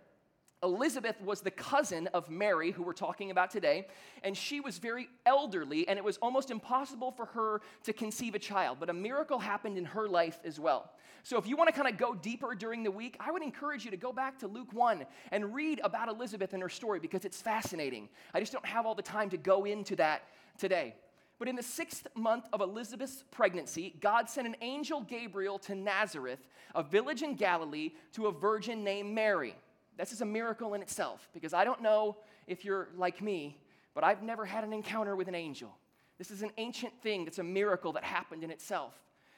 Elizabeth 0.66 1.14
was 1.22 1.40
the 1.40 1.50
cousin 1.50 2.08
of 2.08 2.28
Mary, 2.28 2.72
who 2.72 2.82
we're 2.82 2.92
talking 2.92 3.30
about 3.30 3.52
today, 3.52 3.86
and 4.24 4.36
she 4.36 4.58
was 4.60 4.78
very 4.78 5.08
elderly, 5.24 5.86
and 5.86 5.96
it 5.96 6.04
was 6.04 6.16
almost 6.18 6.50
impossible 6.50 7.12
for 7.12 7.26
her 7.26 7.60
to 7.84 7.92
conceive 7.92 8.34
a 8.34 8.38
child. 8.38 8.78
But 8.80 8.90
a 8.90 8.92
miracle 8.92 9.38
happened 9.38 9.78
in 9.78 9.84
her 9.84 10.08
life 10.08 10.40
as 10.44 10.58
well. 10.58 10.90
So, 11.22 11.38
if 11.38 11.46
you 11.46 11.56
want 11.56 11.68
to 11.68 11.72
kind 11.72 11.88
of 11.88 11.96
go 11.96 12.14
deeper 12.14 12.54
during 12.56 12.82
the 12.82 12.90
week, 12.90 13.16
I 13.20 13.30
would 13.30 13.42
encourage 13.42 13.84
you 13.84 13.92
to 13.92 13.96
go 13.96 14.12
back 14.12 14.40
to 14.40 14.48
Luke 14.48 14.72
1 14.72 15.06
and 15.30 15.54
read 15.54 15.80
about 15.84 16.08
Elizabeth 16.08 16.52
and 16.52 16.60
her 16.62 16.68
story 16.68 16.98
because 16.98 17.24
it's 17.24 17.40
fascinating. 17.40 18.08
I 18.34 18.40
just 18.40 18.52
don't 18.52 18.66
have 18.66 18.86
all 18.86 18.96
the 18.96 19.02
time 19.02 19.30
to 19.30 19.36
go 19.36 19.66
into 19.66 19.94
that 19.96 20.22
today. 20.58 20.96
But 21.38 21.48
in 21.48 21.54
the 21.54 21.62
sixth 21.62 22.08
month 22.16 22.46
of 22.52 22.60
Elizabeth's 22.60 23.22
pregnancy, 23.30 23.94
God 24.00 24.28
sent 24.28 24.48
an 24.48 24.56
angel 24.62 25.02
Gabriel 25.02 25.58
to 25.60 25.76
Nazareth, 25.76 26.40
a 26.74 26.82
village 26.82 27.22
in 27.22 27.36
Galilee, 27.36 27.92
to 28.14 28.26
a 28.26 28.32
virgin 28.32 28.82
named 28.82 29.14
Mary. 29.14 29.54
This 29.96 30.12
is 30.12 30.20
a 30.20 30.26
miracle 30.26 30.74
in 30.74 30.82
itself 30.82 31.28
because 31.32 31.54
I 31.54 31.64
don't 31.64 31.82
know 31.82 32.16
if 32.46 32.64
you're 32.64 32.88
like 32.96 33.22
me, 33.22 33.58
but 33.94 34.04
I've 34.04 34.22
never 34.22 34.44
had 34.44 34.64
an 34.64 34.72
encounter 34.72 35.16
with 35.16 35.28
an 35.28 35.34
angel. 35.34 35.74
This 36.18 36.30
is 36.30 36.42
an 36.42 36.50
ancient 36.58 36.92
thing 37.02 37.24
that's 37.24 37.38
a 37.38 37.44
miracle 37.44 37.92
that 37.92 38.04
happened 38.04 38.44
in 38.44 38.50
itself. 38.50 38.94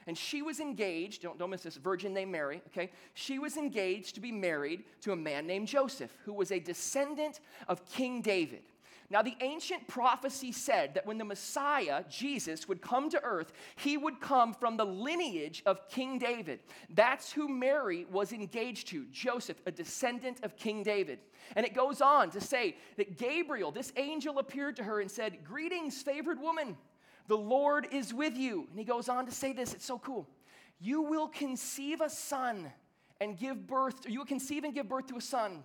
And 0.07 0.17
she 0.17 0.41
was 0.41 0.59
engaged, 0.59 1.23
don't, 1.23 1.39
don't 1.39 1.51
miss 1.51 1.63
this, 1.63 1.77
virgin 1.77 2.15
named 2.15 2.33
Mary, 2.33 2.63
okay? 2.69 2.91
She 3.13 3.39
was 3.39 3.57
engaged 3.59 4.15
to 4.15 4.21
be 4.21 4.33
married 4.33 4.85
to 5.03 5.13
a 5.13 5.17
man 5.17 5.47
named 5.47 5.69
Joseph, 5.69 6.11
who 6.25 6.33
was 6.33 6.51
a 6.51 6.59
descendant 6.59 7.41
of 7.69 7.85
King 7.85 8.23
David. 8.23 8.63
Now, 9.11 9.23
the 9.23 9.37
ancient 9.41 9.89
prophecy 9.89 10.53
said 10.53 10.93
that 10.93 11.07
when 11.07 11.17
the 11.17 11.25
Messiah, 11.25 12.05
Jesus, 12.11 12.69
would 12.69 12.83
come 12.83 13.09
to 13.09 13.23
earth, 13.25 13.53
he 13.77 13.97
would 13.97 14.21
come 14.21 14.53
from 14.53 14.77
the 14.77 14.85
lineage 14.85 15.63
of 15.65 15.89
King 15.89 16.19
David. 16.19 16.61
That's 16.91 17.33
who 17.33 17.49
Mary 17.49 18.05
was 18.11 18.33
engaged 18.33 18.89
to, 18.89 19.07
Joseph, 19.11 19.63
a 19.65 19.71
descendant 19.71 20.41
of 20.43 20.57
King 20.57 20.83
David. 20.83 21.21
And 21.57 21.65
it 21.65 21.75
goes 21.75 22.03
on 22.03 22.31
to 22.33 22.41
say 22.41 22.77
that 22.99 23.17
Gabriel, 23.17 23.71
this 23.71 23.95
angel, 23.97 24.39
appeared 24.39 24.77
to 24.77 24.85
her 24.85 25.01
and 25.01 25.11
said, 25.11 25.43
Greetings, 25.43 26.03
favored 26.03 26.39
woman, 26.39 26.77
the 27.29 27.39
Lord 27.39 27.89
is 27.91 28.13
with 28.13 28.37
you. 28.37 28.67
And 28.69 28.79
he 28.79 28.85
goes 28.85 29.09
on 29.09 29.25
to 29.25 29.33
say 29.33 29.55
this, 29.55 29.73
it's 29.73 29.87
so 29.87 29.99
cool. 29.99 30.29
You 30.81 31.01
will 31.01 31.29
conceive 31.29 32.03
a 32.03 32.11
son 32.11 32.71
and 33.23 33.39
give 33.39 33.67
birth, 33.67 34.07
you 34.07 34.19
will 34.19 34.27
conceive 34.27 34.65
and 34.65 34.75
give 34.75 34.87
birth 34.87 35.07
to 35.07 35.17
a 35.17 35.21
son, 35.21 35.65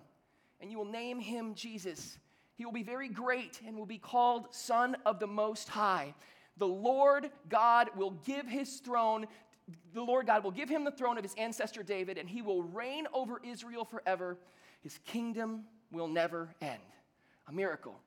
and 0.62 0.70
you 0.70 0.78
will 0.78 0.86
name 0.86 1.20
him 1.20 1.54
Jesus 1.54 2.18
he 2.56 2.64
will 2.64 2.72
be 2.72 2.82
very 2.82 3.08
great 3.08 3.60
and 3.66 3.76
will 3.76 3.86
be 3.86 3.98
called 3.98 4.54
Son 4.54 4.96
of 5.04 5.18
the 5.18 5.26
Most 5.26 5.68
High. 5.68 6.14
The 6.56 6.66
Lord 6.66 7.30
God 7.48 7.90
will 7.96 8.12
give 8.24 8.46
his 8.46 8.76
throne, 8.78 9.26
the 9.92 10.02
Lord 10.02 10.26
God 10.26 10.44
will 10.44 10.52
give 10.52 10.68
him 10.68 10.84
the 10.84 10.92
throne 10.92 11.18
of 11.18 11.24
his 11.24 11.34
ancestor 11.34 11.82
David, 11.82 12.16
and 12.16 12.28
he 12.28 12.42
will 12.42 12.62
reign 12.62 13.06
over 13.12 13.40
Israel 13.42 13.84
forever. 13.84 14.36
His 14.82 14.98
kingdom 15.04 15.64
will 15.90 16.06
never 16.06 16.54
end. 16.60 16.80
A 17.48 17.52
miracle. 17.52 17.98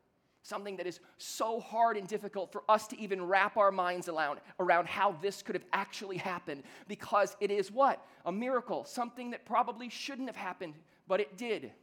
Something 0.44 0.77
that 0.77 0.88
is 0.88 1.01
so 1.17 1.59
hard 1.59 1.97
and 1.97 2.07
difficult 2.07 2.53
for 2.53 2.63
us 2.69 2.88
to 2.88 2.99
even 2.99 3.25
wrap 3.25 3.57
our 3.57 3.71
minds 3.71 4.07
around, 4.07 4.39
around 4.61 4.88
how 4.88 5.11
this 5.21 5.41
could 5.41 5.55
have 5.55 5.65
actually 5.73 6.15
happened 6.15 6.63
because 6.88 7.35
it 7.41 7.51
is 7.51 7.69
what? 7.69 8.01
A 8.25 8.31
miracle. 8.31 8.85
Something 8.85 9.31
that 9.31 9.45
probably 9.45 9.89
shouldn't 9.89 10.29
have 10.29 10.38
happened, 10.38 10.75
but 11.05 11.19
it 11.19 11.35
did. 11.35 11.73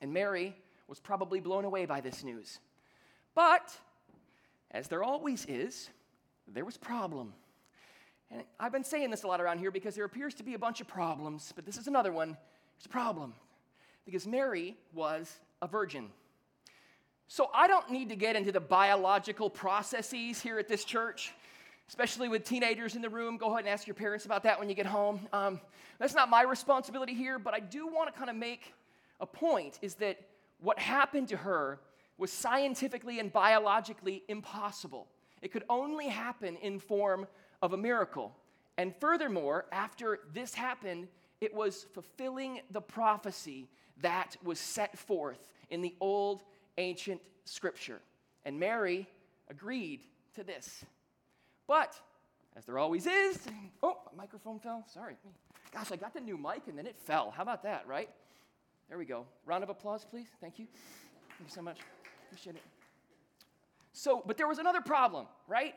And 0.00 0.12
Mary 0.12 0.54
was 0.88 0.98
probably 0.98 1.40
blown 1.40 1.64
away 1.64 1.86
by 1.86 2.00
this 2.00 2.24
news. 2.24 2.58
But, 3.34 3.76
as 4.70 4.88
there 4.88 5.02
always 5.02 5.44
is, 5.46 5.90
there 6.52 6.64
was 6.64 6.76
problem. 6.76 7.34
And 8.30 8.42
I've 8.58 8.72
been 8.72 8.84
saying 8.84 9.10
this 9.10 9.22
a 9.22 9.26
lot 9.26 9.40
around 9.40 9.58
here 9.58 9.70
because 9.70 9.94
there 9.94 10.04
appears 10.04 10.34
to 10.34 10.42
be 10.42 10.54
a 10.54 10.58
bunch 10.58 10.80
of 10.80 10.88
problems, 10.88 11.52
but 11.54 11.64
this 11.64 11.76
is 11.76 11.86
another 11.86 12.12
one. 12.12 12.36
There's 12.76 12.86
a 12.86 12.90
problem. 12.90 13.34
Because 14.04 14.26
Mary 14.26 14.76
was 14.94 15.32
a 15.60 15.68
virgin. 15.68 16.08
So 17.26 17.50
I 17.52 17.68
don't 17.68 17.90
need 17.90 18.08
to 18.08 18.16
get 18.16 18.36
into 18.36 18.52
the 18.52 18.60
biological 18.60 19.50
processes 19.50 20.40
here 20.40 20.58
at 20.58 20.66
this 20.66 20.84
church, 20.84 21.34
especially 21.88 22.28
with 22.28 22.44
teenagers 22.44 22.96
in 22.96 23.02
the 23.02 23.10
room. 23.10 23.36
Go 23.36 23.48
ahead 23.48 23.60
and 23.60 23.68
ask 23.68 23.86
your 23.86 23.94
parents 23.94 24.24
about 24.24 24.44
that 24.44 24.58
when 24.58 24.70
you 24.70 24.74
get 24.74 24.86
home. 24.86 25.20
Um, 25.32 25.60
that's 25.98 26.14
not 26.14 26.30
my 26.30 26.42
responsibility 26.42 27.12
here, 27.12 27.38
but 27.38 27.52
I 27.52 27.60
do 27.60 27.86
want 27.86 28.12
to 28.12 28.18
kind 28.18 28.30
of 28.30 28.36
make 28.36 28.72
a 29.20 29.26
point 29.26 29.78
is 29.82 29.94
that 29.96 30.18
what 30.60 30.78
happened 30.78 31.28
to 31.28 31.36
her 31.36 31.80
was 32.16 32.32
scientifically 32.32 33.20
and 33.20 33.32
biologically 33.32 34.24
impossible. 34.28 35.06
It 35.40 35.52
could 35.52 35.64
only 35.68 36.08
happen 36.08 36.56
in 36.56 36.80
form 36.80 37.26
of 37.62 37.72
a 37.72 37.76
miracle. 37.76 38.36
And 38.76 38.94
furthermore, 38.96 39.66
after 39.72 40.20
this 40.32 40.54
happened, 40.54 41.08
it 41.40 41.54
was 41.54 41.86
fulfilling 41.94 42.60
the 42.70 42.80
prophecy 42.80 43.68
that 44.02 44.36
was 44.42 44.58
set 44.58 44.98
forth 44.98 45.52
in 45.70 45.80
the 45.80 45.94
old 46.00 46.42
ancient 46.76 47.20
scripture. 47.44 48.00
And 48.44 48.58
Mary 48.58 49.08
agreed 49.48 50.00
to 50.34 50.44
this. 50.44 50.84
But, 51.66 52.00
as 52.56 52.64
there 52.64 52.78
always 52.78 53.06
is, 53.06 53.38
oh, 53.82 53.98
my 54.16 54.22
microphone 54.24 54.58
fell. 54.58 54.84
Sorry. 54.92 55.16
Gosh, 55.72 55.92
I 55.92 55.96
got 55.96 56.14
the 56.14 56.20
new 56.20 56.38
mic 56.38 56.62
and 56.66 56.78
then 56.78 56.86
it 56.86 56.96
fell. 56.98 57.30
How 57.30 57.42
about 57.42 57.62
that, 57.64 57.86
right? 57.86 58.08
There 58.88 58.98
we 58.98 59.04
go. 59.04 59.26
Round 59.44 59.62
of 59.62 59.70
applause, 59.70 60.04
please. 60.04 60.28
Thank 60.40 60.58
you. 60.58 60.66
Thank 61.36 61.50
you 61.50 61.54
so 61.54 61.62
much. 61.62 61.78
Appreciate 62.26 62.56
it. 62.56 62.62
So, 63.92 64.22
but 64.26 64.36
there 64.36 64.48
was 64.48 64.58
another 64.58 64.80
problem, 64.80 65.26
right? 65.46 65.74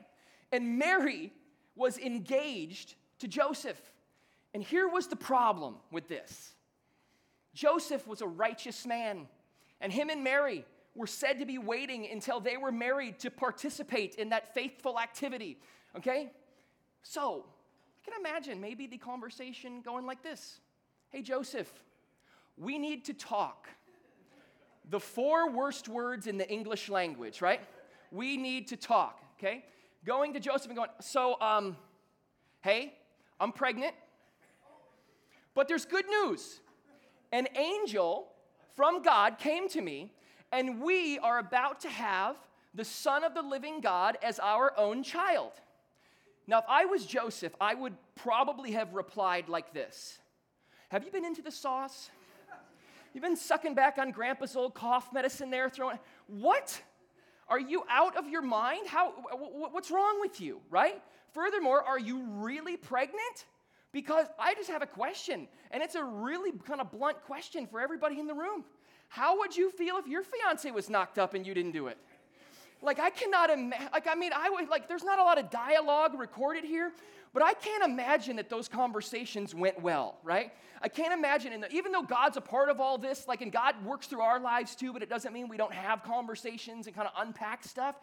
And 0.51 0.77
Mary 0.77 1.33
was 1.75 1.97
engaged 1.97 2.95
to 3.19 3.27
Joseph. 3.27 3.79
And 4.53 4.63
here 4.63 4.87
was 4.87 5.07
the 5.07 5.15
problem 5.15 5.75
with 5.91 6.07
this 6.07 6.53
Joseph 7.53 8.07
was 8.07 8.21
a 8.21 8.27
righteous 8.27 8.85
man, 8.85 9.27
and 9.81 9.91
him 9.91 10.09
and 10.09 10.23
Mary 10.23 10.65
were 10.95 11.07
said 11.07 11.39
to 11.39 11.45
be 11.45 11.57
waiting 11.57 12.07
until 12.09 12.39
they 12.39 12.57
were 12.57 12.71
married 12.71 13.19
to 13.19 13.31
participate 13.31 14.15
in 14.15 14.29
that 14.29 14.53
faithful 14.53 14.99
activity, 14.99 15.57
okay? 15.97 16.31
So, 17.03 17.45
I 18.01 18.09
can 18.09 18.19
imagine 18.19 18.59
maybe 18.59 18.87
the 18.87 18.97
conversation 18.97 19.81
going 19.81 20.05
like 20.05 20.23
this 20.23 20.59
Hey, 21.09 21.21
Joseph, 21.21 21.71
we 22.57 22.77
need 22.77 23.05
to 23.05 23.13
talk. 23.13 23.67
The 24.89 24.99
four 24.99 25.49
worst 25.51 25.87
words 25.87 26.27
in 26.27 26.37
the 26.37 26.49
English 26.49 26.89
language, 26.89 27.41
right? 27.41 27.61
We 28.11 28.37
need 28.37 28.67
to 28.67 28.77
talk, 28.77 29.21
okay? 29.37 29.65
Going 30.05 30.33
to 30.33 30.39
Joseph 30.39 30.67
and 30.67 30.75
going, 30.75 30.89
so, 30.99 31.39
um, 31.39 31.77
hey, 32.61 32.93
I'm 33.39 33.51
pregnant, 33.51 33.93
but 35.53 35.67
there's 35.67 35.85
good 35.85 36.05
news. 36.07 36.59
An 37.31 37.47
angel 37.55 38.27
from 38.75 39.01
God 39.01 39.37
came 39.37 39.69
to 39.69 39.81
me, 39.81 40.11
and 40.51 40.81
we 40.81 41.19
are 41.19 41.39
about 41.39 41.79
to 41.81 41.89
have 41.89 42.35
the 42.73 42.85
Son 42.85 43.23
of 43.23 43.33
the 43.33 43.41
living 43.41 43.81
God 43.81 44.17
as 44.21 44.39
our 44.39 44.77
own 44.77 45.03
child. 45.03 45.51
Now, 46.47 46.59
if 46.59 46.65
I 46.67 46.85
was 46.85 47.05
Joseph, 47.05 47.53
I 47.61 47.75
would 47.75 47.95
probably 48.15 48.71
have 48.71 48.93
replied 48.93 49.49
like 49.49 49.73
this 49.73 50.19
Have 50.89 51.03
you 51.03 51.11
been 51.11 51.25
into 51.25 51.41
the 51.41 51.51
sauce? 51.51 52.09
You've 53.13 53.23
been 53.23 53.35
sucking 53.35 53.75
back 53.75 53.97
on 53.97 54.11
grandpa's 54.11 54.55
old 54.55 54.73
cough 54.73 55.11
medicine 55.11 55.49
there, 55.49 55.69
throwing. 55.69 55.99
What? 56.27 56.81
Are 57.47 57.59
you 57.59 57.83
out 57.89 58.15
of 58.15 58.29
your 58.29 58.41
mind? 58.41 58.87
How, 58.87 59.11
what's 59.71 59.91
wrong 59.91 60.21
with 60.21 60.39
you, 60.39 60.61
right? 60.69 61.01
Furthermore, 61.33 61.83
are 61.83 61.99
you 61.99 62.23
really 62.23 62.77
pregnant? 62.77 63.45
Because 63.91 64.27
I 64.39 64.53
just 64.53 64.69
have 64.69 64.81
a 64.81 64.87
question, 64.87 65.49
and 65.71 65.83
it's 65.83 65.95
a 65.95 66.03
really 66.03 66.51
kind 66.65 66.79
of 66.79 66.91
blunt 66.91 67.21
question 67.23 67.67
for 67.67 67.81
everybody 67.81 68.19
in 68.19 68.27
the 68.27 68.33
room. 68.33 68.63
How 69.09 69.37
would 69.39 69.55
you 69.57 69.69
feel 69.69 69.97
if 69.97 70.07
your 70.07 70.23
fiance 70.23 70.71
was 70.71 70.89
knocked 70.89 71.19
up 71.19 71.33
and 71.33 71.45
you 71.45 71.53
didn't 71.53 71.73
do 71.73 71.87
it? 71.87 71.97
Like, 72.81 72.99
I 72.99 73.09
cannot 73.11 73.49
imagine, 73.51 73.89
like, 73.93 74.07
I 74.07 74.15
mean, 74.15 74.31
I 74.35 74.49
would, 74.49 74.69
like, 74.69 74.87
there's 74.87 75.03
not 75.03 75.19
a 75.19 75.23
lot 75.23 75.37
of 75.37 75.49
dialogue 75.49 76.19
recorded 76.19 76.63
here, 76.63 76.91
but 77.33 77.43
I 77.43 77.53
can't 77.53 77.83
imagine 77.83 78.35
that 78.37 78.49
those 78.49 78.67
conversations 78.67 79.53
went 79.53 79.79
well, 79.81 80.17
right? 80.23 80.51
I 80.81 80.87
can't 80.87 81.13
imagine, 81.13 81.53
and 81.53 81.65
even 81.71 81.91
though 81.91 82.01
God's 82.01 82.37
a 82.37 82.41
part 82.41 82.69
of 82.69 82.79
all 82.79 82.97
this, 82.97 83.27
like, 83.27 83.41
and 83.41 83.51
God 83.51 83.75
works 83.85 84.07
through 84.07 84.21
our 84.21 84.39
lives 84.39 84.75
too, 84.75 84.91
but 84.93 85.03
it 85.03 85.09
doesn't 85.09 85.31
mean 85.31 85.47
we 85.47 85.57
don't 85.57 85.73
have 85.73 86.01
conversations 86.01 86.87
and 86.87 86.95
kind 86.95 87.07
of 87.07 87.13
unpack 87.17 87.63
stuff. 87.63 87.95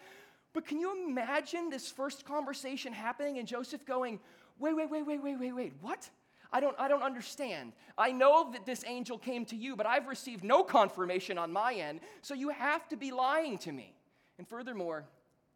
But 0.55 0.65
can 0.65 0.79
you 0.79 1.09
imagine 1.09 1.71
this 1.71 1.91
first 1.91 2.25
conversation 2.25 2.93
happening 2.93 3.39
and 3.39 3.49
Joseph 3.49 3.85
going, 3.85 4.21
wait, 4.59 4.77
wait, 4.77 4.91
wait, 4.91 5.07
wait, 5.07 5.23
wait, 5.23 5.39
wait, 5.39 5.53
wait, 5.53 5.73
what? 5.81 6.09
I 6.53 6.61
don't, 6.61 6.75
I 6.79 6.89
don't 6.89 7.03
understand. 7.03 7.73
I 7.99 8.13
know 8.13 8.51
that 8.53 8.65
this 8.65 8.85
angel 8.87 9.19
came 9.19 9.45
to 9.47 9.57
you, 9.57 9.77
but 9.77 9.87
I've 9.87 10.07
received 10.07 10.45
no 10.45 10.63
confirmation 10.63 11.37
on 11.37 11.53
my 11.53 11.75
end, 11.75 12.01
so 12.23 12.33
you 12.33 12.49
have 12.51 12.89
to 12.89 12.97
be 12.97 13.11
lying 13.11 13.59
to 13.59 13.73
me. 13.73 13.98
And 14.39 14.47
furthermore, 14.47 15.05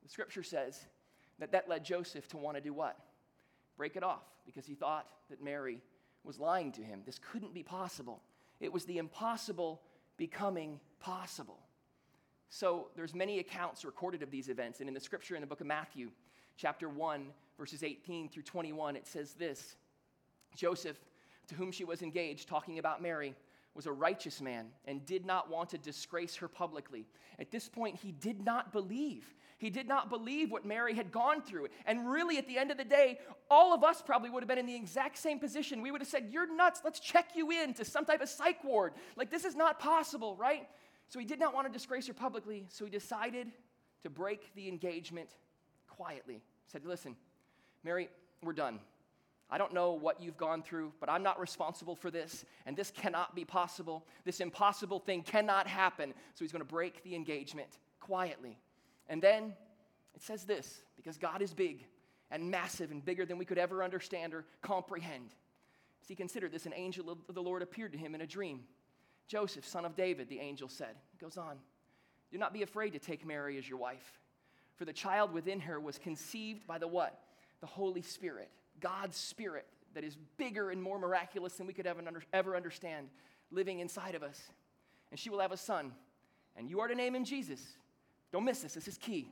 the 0.03 0.09
scripture 0.09 0.43
says 0.43 0.81
that 1.39 1.53
that 1.53 1.69
led 1.69 1.85
Joseph 1.85 2.29
to 2.29 2.37
want 2.37 2.57
to 2.57 2.61
do 2.61 2.73
what? 2.73 2.99
Break 3.77 3.97
it 3.97 4.03
off 4.03 4.25
because 4.45 4.67
he 4.67 4.75
thought 4.75 5.07
that 5.31 5.43
Mary 5.43 5.81
was 6.25 6.39
lying 6.39 6.73
to 6.73 6.83
him. 6.83 7.03
This 7.07 7.19
couldn't 7.19 7.55
be 7.55 7.63
possible. 7.63 8.21
It 8.61 8.73
was 8.73 8.85
the 8.85 8.99
impossible 8.99 9.81
becoming 10.17 10.79
possible. 11.01 11.59
So 12.51 12.89
there's 12.97 13.15
many 13.15 13.39
accounts 13.39 13.85
recorded 13.85 14.23
of 14.23 14.31
these 14.31 14.49
events 14.49 14.81
and 14.81 14.89
in 14.89 14.95
the 14.95 15.01
scripture 15.01 15.35
in 15.35 15.41
the 15.41 15.47
book 15.47 15.61
of 15.61 15.67
Matthew, 15.67 16.11
chapter 16.57 16.89
1, 16.89 17.27
verses 17.59 17.83
18 17.83 18.29
through 18.29 18.43
21, 18.43 18.97
it 18.97 19.07
says 19.07 19.33
this. 19.35 19.77
Joseph, 20.55 20.99
to 21.49 21.55
whom 21.55 21.73
she 21.73 21.85
was 21.85 22.03
engaged, 22.03 22.49
talking 22.49 22.79
about 22.79 23.01
Mary, 23.01 23.35
was 23.75 23.87
a 23.87 23.93
righteous 23.93 24.41
man 24.41 24.67
and 24.85 25.05
did 25.07 25.25
not 25.25 25.51
want 25.51 25.71
to 25.71 25.79
disgrace 25.79 26.37
her 26.37 26.49
publicly. 26.49 27.07
At 27.39 27.51
this 27.51 27.69
point, 27.69 27.97
he 27.97 28.13
did 28.13 28.45
not 28.45 28.73
believe. 28.73 29.35
He 29.59 29.71
did 29.71 29.87
not 29.87 30.11
believe 30.11 30.51
what 30.51 30.67
Mary 30.67 30.95
had 30.95 31.13
gone 31.13 31.41
through. 31.41 31.69
And 31.87 32.11
really, 32.11 32.37
at 32.37 32.47
the 32.49 32.59
end 32.59 32.71
of 32.71 32.77
the 32.77 32.85
day, 32.85 33.19
all 33.51 33.73
of 33.73 33.85
us 33.85 34.03
probably 34.03 34.29
would 34.29 34.43
have 34.43 34.49
been 34.49 34.59
in 34.59 34.67
the 34.67 34.75
exact 34.75 35.17
same 35.19 35.39
position. 35.39 35.83
We 35.83 35.91
would 35.91 36.01
have 36.01 36.09
said, 36.09 36.29
You're 36.31 36.53
nuts. 36.53 36.81
Let's 36.85 37.01
check 37.01 37.31
you 37.35 37.51
in 37.51 37.73
to 37.75 37.85
some 37.85 38.05
type 38.05 38.21
of 38.21 38.29
psych 38.29 38.63
ward. 38.65 38.93
Like, 39.17 39.31
this 39.31 39.45
is 39.45 39.55
not 39.55 39.79
possible, 39.79 40.37
right? 40.37 40.69
So 41.09 41.19
he 41.19 41.25
did 41.25 41.39
not 41.39 41.55
want 41.55 41.67
to 41.67 41.73
disgrace 41.73 42.07
her 42.09 42.15
publicly. 42.15 42.67
So 42.69 42.85
he 42.85 42.91
decided 42.91 43.53
to 44.03 44.11
break 44.11 44.55
the 44.55 44.69
engagement 44.69 45.31
quietly. 45.89 46.35
He 46.35 46.71
said, 46.71 46.85
Listen, 46.85 47.17
Mary, 47.85 48.09
we're 48.43 48.53
done. 48.53 48.81
I 49.53 49.59
don't 49.59 49.75
know 49.75 49.93
what 49.93 50.23
you've 50.23 50.39
gone 50.39 50.63
through, 50.63 50.95
but 50.99 51.11
I'm 51.11 51.23
not 51.23 51.39
responsible 51.39 51.95
for 51.95 52.11
this, 52.11 52.47
and 52.65 52.75
this 52.75 52.91
cannot 52.91 53.35
be 53.35 53.45
possible. 53.45 54.07
This 54.25 54.41
impossible 54.41 54.99
thing 54.99 55.23
cannot 55.23 55.67
happen. 55.67 56.15
So 56.33 56.43
he's 56.43 56.53
going 56.53 56.65
to 56.65 56.69
break 56.69 57.05
the 57.05 57.15
engagement 57.15 57.69
quietly. 58.01 58.57
And 59.11 59.21
then 59.21 59.53
it 60.15 60.23
says 60.23 60.45
this 60.45 60.81
because 60.97 61.19
God 61.19 61.43
is 61.43 61.53
big 61.53 61.85
and 62.31 62.51
massive 62.51 62.91
and 62.93 63.05
bigger 63.05 63.27
than 63.27 63.37
we 63.37 63.45
could 63.45 63.59
ever 63.59 63.85
understand 63.85 64.33
or 64.33 64.47
comprehend. 64.63 65.35
As 66.01 66.09
he 66.09 66.15
considered 66.15 66.51
this, 66.51 66.65
an 66.65 66.73
angel 66.75 67.11
of 67.11 67.19
the 67.35 67.43
Lord 67.43 67.61
appeared 67.61 67.93
to 67.93 67.99
him 67.99 68.15
in 68.15 68.23
a 68.23 68.27
dream. 68.27 68.61
Joseph, 69.29 69.67
son 69.67 69.85
of 69.85 69.95
David, 69.95 70.31
the 70.31 70.41
angel 70.41 70.69
said, 70.69 70.97
goes 71.21 71.37
on, 71.37 71.59
do 72.31 72.39
not 72.39 72.55
be 72.55 72.63
afraid 72.63 72.95
to 72.95 72.99
take 72.99 73.27
Mary 73.27 73.59
as 73.59 73.69
your 73.69 73.79
wife, 73.79 74.19
for 74.77 74.87
the 74.87 74.95
child 74.95 75.31
within 75.31 75.61
her 75.61 75.79
was 75.79 75.99
conceived 75.99 76.67
by 76.67 76.79
the 76.79 76.89
what? 76.89 77.21
The 77.61 77.67
Holy 77.67 78.01
Spirit. 78.01 78.49
God's 78.83 79.17
Spirit 79.17 79.67
that 79.95 80.05
is 80.05 80.17
bigger 80.37 80.71
and 80.71 80.83
more 80.83 80.99
miraculous 80.99 81.55
than 81.55 81.67
we 81.67 81.73
could 81.73 81.87
ever, 81.87 82.03
ever 82.33 82.57
understand 82.57 83.09
living 83.51 83.81
inside 83.81 84.15
of 84.15 84.23
us. 84.23 84.43
And 85.11 85.19
she 85.19 85.31
will 85.31 85.41
have 85.41 85.53
a 85.53 85.57
son, 85.57 85.93
and 86.57 86.69
you 86.69 86.81
are 86.81 86.89
to 86.89 86.95
name 86.95 87.15
him 87.15 87.25
Jesus. 87.25 87.61
Don't 88.33 88.45
miss 88.45 88.61
this, 88.61 88.75
this 88.75 88.89
is 88.89 88.99
key. 88.99 89.29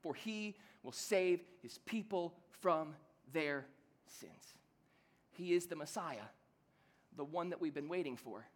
For 0.00 0.14
he 0.14 0.56
will 0.82 0.92
save 0.92 1.40
his 1.62 1.78
people 1.78 2.34
from 2.60 2.94
their 3.32 3.66
sins. 4.06 4.54
He 5.30 5.54
is 5.54 5.66
the 5.66 5.76
Messiah, 5.76 6.28
the 7.16 7.24
one 7.24 7.50
that 7.50 7.60
we've 7.60 7.74
been 7.74 7.88
waiting 7.88 8.16
for. 8.16 8.46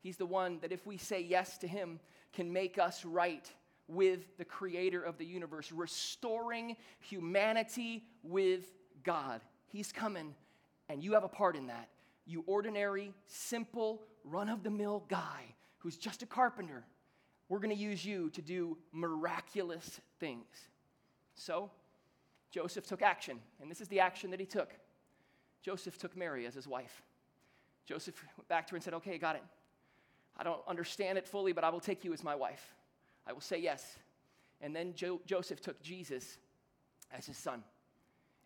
He's 0.00 0.16
the 0.16 0.26
one 0.26 0.58
that, 0.60 0.72
if 0.72 0.86
we 0.86 0.96
say 0.96 1.20
yes 1.20 1.58
to 1.58 1.66
him, 1.66 2.00
can 2.32 2.52
make 2.52 2.78
us 2.78 3.04
right 3.04 3.50
with 3.88 4.38
the 4.38 4.44
creator 4.44 5.02
of 5.02 5.18
the 5.18 5.26
universe, 5.26 5.70
restoring 5.70 6.76
humanity 7.00 8.04
with 8.22 8.64
God. 9.04 9.40
He's 9.68 9.92
coming, 9.92 10.34
and 10.88 11.02
you 11.02 11.12
have 11.12 11.24
a 11.24 11.28
part 11.28 11.56
in 11.56 11.68
that. 11.68 11.88
You 12.26 12.42
ordinary, 12.46 13.12
simple, 13.26 14.02
run 14.24 14.48
of 14.48 14.62
the 14.62 14.70
mill 14.70 15.04
guy 15.08 15.42
who's 15.78 15.96
just 15.96 16.22
a 16.22 16.26
carpenter. 16.26 16.84
We're 17.48 17.58
going 17.58 17.74
to 17.74 17.82
use 17.82 18.04
you 18.04 18.30
to 18.30 18.42
do 18.42 18.78
miraculous 18.92 20.00
things. 20.18 20.46
So, 21.34 21.70
Joseph 22.50 22.86
took 22.86 23.02
action, 23.02 23.38
and 23.60 23.70
this 23.70 23.80
is 23.80 23.88
the 23.88 24.00
action 24.00 24.30
that 24.30 24.40
he 24.40 24.46
took. 24.46 24.70
Joseph 25.62 25.98
took 25.98 26.16
Mary 26.16 26.46
as 26.46 26.54
his 26.54 26.66
wife. 26.66 27.02
Joseph 27.86 28.22
went 28.38 28.48
back 28.48 28.66
to 28.66 28.72
her 28.72 28.76
and 28.76 28.84
said, 28.84 28.94
Okay, 28.94 29.18
got 29.18 29.36
it. 29.36 29.42
I 30.36 30.44
don't 30.44 30.60
understand 30.66 31.18
it 31.18 31.26
fully, 31.28 31.52
but 31.52 31.64
I 31.64 31.70
will 31.70 31.80
take 31.80 32.04
you 32.04 32.12
as 32.12 32.24
my 32.24 32.34
wife. 32.34 32.74
I 33.26 33.32
will 33.32 33.40
say 33.40 33.58
yes. 33.58 33.98
And 34.60 34.74
then 34.74 34.94
jo- 34.94 35.20
Joseph 35.26 35.60
took 35.60 35.82
Jesus 35.82 36.38
as 37.12 37.26
his 37.26 37.36
son. 37.36 37.62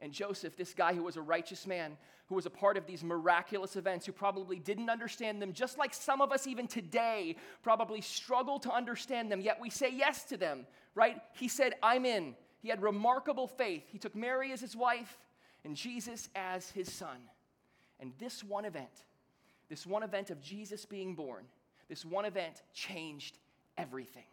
And 0.00 0.12
Joseph, 0.12 0.56
this 0.56 0.74
guy 0.74 0.94
who 0.94 1.02
was 1.02 1.16
a 1.16 1.22
righteous 1.22 1.66
man, 1.66 1.96
who 2.28 2.34
was 2.34 2.46
a 2.46 2.50
part 2.50 2.76
of 2.76 2.86
these 2.86 3.02
miraculous 3.02 3.74
events, 3.74 4.06
who 4.06 4.12
probably 4.12 4.58
didn't 4.58 4.90
understand 4.90 5.42
them, 5.42 5.52
just 5.52 5.78
like 5.78 5.92
some 5.92 6.20
of 6.20 6.30
us 6.30 6.46
even 6.46 6.66
today 6.66 7.36
probably 7.62 8.00
struggle 8.00 8.58
to 8.60 8.72
understand 8.72 9.32
them, 9.32 9.40
yet 9.40 9.58
we 9.60 9.70
say 9.70 9.90
yes 9.92 10.24
to 10.24 10.36
them, 10.36 10.66
right? 10.94 11.16
He 11.34 11.48
said, 11.48 11.74
I'm 11.82 12.04
in. 12.04 12.34
He 12.60 12.68
had 12.68 12.82
remarkable 12.82 13.48
faith. 13.48 13.84
He 13.88 13.98
took 13.98 14.14
Mary 14.14 14.52
as 14.52 14.60
his 14.60 14.76
wife 14.76 15.18
and 15.64 15.74
Jesus 15.74 16.28
as 16.34 16.70
his 16.70 16.92
son. 16.92 17.16
And 18.00 18.12
this 18.18 18.44
one 18.44 18.64
event, 18.64 19.04
this 19.68 19.86
one 19.86 20.02
event 20.02 20.30
of 20.30 20.40
Jesus 20.40 20.84
being 20.84 21.14
born, 21.14 21.44
this 21.88 22.04
one 22.04 22.24
event 22.24 22.62
changed 22.72 23.38
everything. 23.76 24.24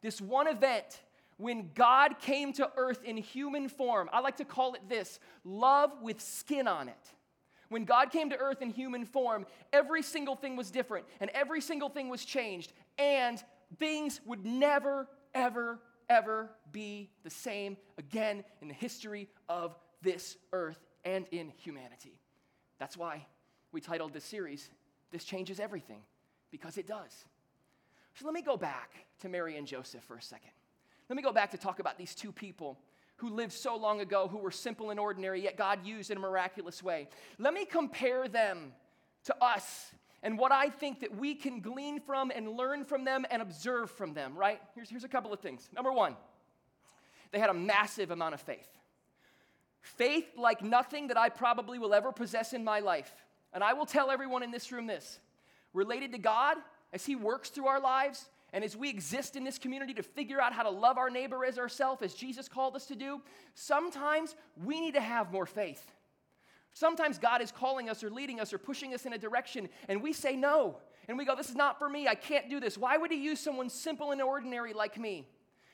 This 0.00 0.20
one 0.20 0.46
event 0.46 1.00
when 1.40 1.70
God 1.74 2.18
came 2.20 2.52
to 2.54 2.70
earth 2.76 3.02
in 3.02 3.16
human 3.16 3.68
form. 3.68 4.10
I 4.12 4.20
like 4.20 4.36
to 4.36 4.44
call 4.44 4.74
it 4.74 4.82
this 4.88 5.18
love 5.42 5.90
with 6.02 6.20
skin 6.20 6.68
on 6.68 6.88
it. 6.88 7.12
When 7.70 7.84
God 7.84 8.10
came 8.10 8.30
to 8.30 8.36
earth 8.36 8.62
in 8.62 8.70
human 8.70 9.06
form, 9.06 9.46
every 9.72 10.02
single 10.02 10.36
thing 10.36 10.54
was 10.56 10.70
different 10.70 11.06
and 11.20 11.30
every 11.30 11.60
single 11.60 11.88
thing 11.88 12.08
was 12.08 12.24
changed, 12.24 12.72
and 12.98 13.42
things 13.78 14.20
would 14.26 14.44
never, 14.44 15.08
ever, 15.34 15.78
ever 16.08 16.50
be 16.72 17.10
the 17.22 17.30
same 17.30 17.76
again 17.96 18.44
in 18.60 18.68
the 18.68 18.74
history 18.74 19.28
of 19.48 19.76
this 20.02 20.36
earth 20.52 20.84
and 21.04 21.26
in 21.30 21.52
humanity. 21.56 22.18
That's 22.78 22.96
why 22.96 23.24
we 23.72 23.80
titled 23.80 24.12
this 24.12 24.24
series, 24.24 24.68
This 25.10 25.24
Changes 25.24 25.60
Everything, 25.60 26.02
because 26.50 26.76
it 26.76 26.86
does. 26.86 27.24
So 28.14 28.26
let 28.26 28.34
me 28.34 28.42
go 28.42 28.56
back 28.56 29.06
to 29.20 29.28
Mary 29.28 29.56
and 29.56 29.66
Joseph 29.66 30.02
for 30.02 30.16
a 30.16 30.22
second. 30.22 30.50
Let 31.10 31.16
me 31.16 31.22
go 31.22 31.32
back 31.32 31.50
to 31.50 31.58
talk 31.58 31.80
about 31.80 31.98
these 31.98 32.14
two 32.14 32.30
people 32.30 32.78
who 33.16 33.30
lived 33.30 33.52
so 33.52 33.76
long 33.76 34.00
ago, 34.00 34.28
who 34.28 34.38
were 34.38 34.52
simple 34.52 34.90
and 34.90 35.00
ordinary, 35.00 35.42
yet 35.42 35.56
God 35.56 35.84
used 35.84 36.12
in 36.12 36.16
a 36.16 36.20
miraculous 36.20 36.82
way. 36.82 37.08
Let 37.38 37.52
me 37.52 37.64
compare 37.64 38.28
them 38.28 38.72
to 39.24 39.36
us 39.44 39.90
and 40.22 40.38
what 40.38 40.52
I 40.52 40.68
think 40.68 41.00
that 41.00 41.16
we 41.16 41.34
can 41.34 41.60
glean 41.60 41.98
from 41.98 42.30
and 42.30 42.50
learn 42.50 42.84
from 42.84 43.04
them 43.04 43.26
and 43.30 43.42
observe 43.42 43.90
from 43.90 44.14
them, 44.14 44.36
right? 44.36 44.60
Here's, 44.74 44.88
here's 44.88 45.04
a 45.04 45.08
couple 45.08 45.32
of 45.32 45.40
things. 45.40 45.68
Number 45.74 45.90
one, 45.90 46.14
they 47.32 47.40
had 47.40 47.50
a 47.50 47.54
massive 47.54 48.10
amount 48.10 48.34
of 48.34 48.40
faith. 48.40 48.68
Faith 49.80 50.26
like 50.36 50.62
nothing 50.62 51.08
that 51.08 51.16
I 51.16 51.28
probably 51.28 51.78
will 51.78 51.94
ever 51.94 52.12
possess 52.12 52.52
in 52.52 52.62
my 52.62 52.80
life. 52.80 53.12
And 53.52 53.64
I 53.64 53.72
will 53.72 53.86
tell 53.86 54.10
everyone 54.12 54.42
in 54.44 54.50
this 54.52 54.70
room 54.70 54.86
this 54.86 55.18
related 55.72 56.12
to 56.12 56.18
God 56.18 56.56
as 56.92 57.04
He 57.04 57.16
works 57.16 57.48
through 57.48 57.66
our 57.66 57.80
lives, 57.80 58.28
and 58.52 58.64
as 58.64 58.76
we 58.76 58.88
exist 58.88 59.36
in 59.36 59.44
this 59.44 59.58
community 59.58 59.94
to 59.94 60.02
figure 60.02 60.40
out 60.40 60.52
how 60.52 60.62
to 60.62 60.70
love 60.70 60.98
our 60.98 61.10
neighbor 61.10 61.44
as 61.44 61.58
ourselves, 61.58 62.02
as 62.02 62.14
Jesus 62.14 62.48
called 62.48 62.74
us 62.74 62.86
to 62.86 62.96
do, 62.96 63.20
sometimes 63.54 64.34
we 64.64 64.80
need 64.80 64.94
to 64.94 65.00
have 65.00 65.32
more 65.32 65.46
faith. 65.46 65.92
Sometimes 66.72 67.18
God 67.18 67.42
is 67.42 67.52
calling 67.52 67.88
us 67.88 68.02
or 68.02 68.10
leading 68.10 68.40
us 68.40 68.52
or 68.52 68.58
pushing 68.58 68.94
us 68.94 69.06
in 69.06 69.12
a 69.12 69.18
direction, 69.18 69.68
and 69.88 70.02
we 70.02 70.12
say 70.12 70.36
no. 70.36 70.76
And 71.08 71.18
we 71.18 71.24
go, 71.24 71.34
This 71.34 71.48
is 71.48 71.56
not 71.56 71.78
for 71.78 71.88
me. 71.88 72.06
I 72.06 72.14
can't 72.14 72.48
do 72.48 72.60
this. 72.60 72.78
Why 72.78 72.96
would 72.96 73.10
He 73.10 73.22
use 73.22 73.40
someone 73.40 73.68
simple 73.68 74.12
and 74.12 74.22
ordinary 74.22 74.72
like 74.72 74.98
me? 74.98 75.26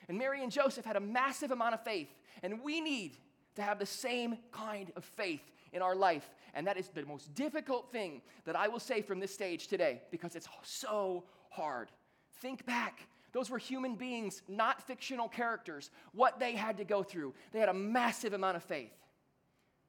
And 0.07 0.17
Mary 0.17 0.41
and 0.41 0.51
Joseph 0.51 0.85
had 0.85 0.95
a 0.95 1.01
massive 1.01 1.51
amount 1.51 1.73
of 1.73 1.83
faith, 1.83 2.09
and 2.41 2.63
we 2.63 2.81
need 2.81 3.17
to 3.55 3.61
have 3.61 3.77
the 3.77 3.85
same 3.85 4.37
kind 4.51 4.91
of 4.95 5.03
faith 5.03 5.41
in 5.73 5.81
our 5.81 5.95
life. 5.95 6.29
And 6.53 6.65
that 6.65 6.77
is 6.77 6.87
the 6.89 7.05
most 7.05 7.33
difficult 7.35 7.91
thing 7.91 8.21
that 8.45 8.55
I 8.55 8.67
will 8.67 8.79
say 8.79 9.01
from 9.01 9.19
this 9.19 9.33
stage 9.33 9.67
today 9.67 10.01
because 10.11 10.35
it's 10.35 10.47
so 10.63 11.25
hard. 11.49 11.91
Think 12.41 12.65
back. 12.65 13.07
Those 13.33 13.49
were 13.49 13.57
human 13.57 13.95
beings, 13.95 14.41
not 14.47 14.81
fictional 14.81 15.27
characters. 15.27 15.91
What 16.13 16.39
they 16.39 16.53
had 16.53 16.77
to 16.77 16.83
go 16.83 17.03
through. 17.03 17.33
They 17.51 17.59
had 17.59 17.69
a 17.69 17.73
massive 17.73 18.33
amount 18.33 18.57
of 18.57 18.63
faith. 18.63 18.93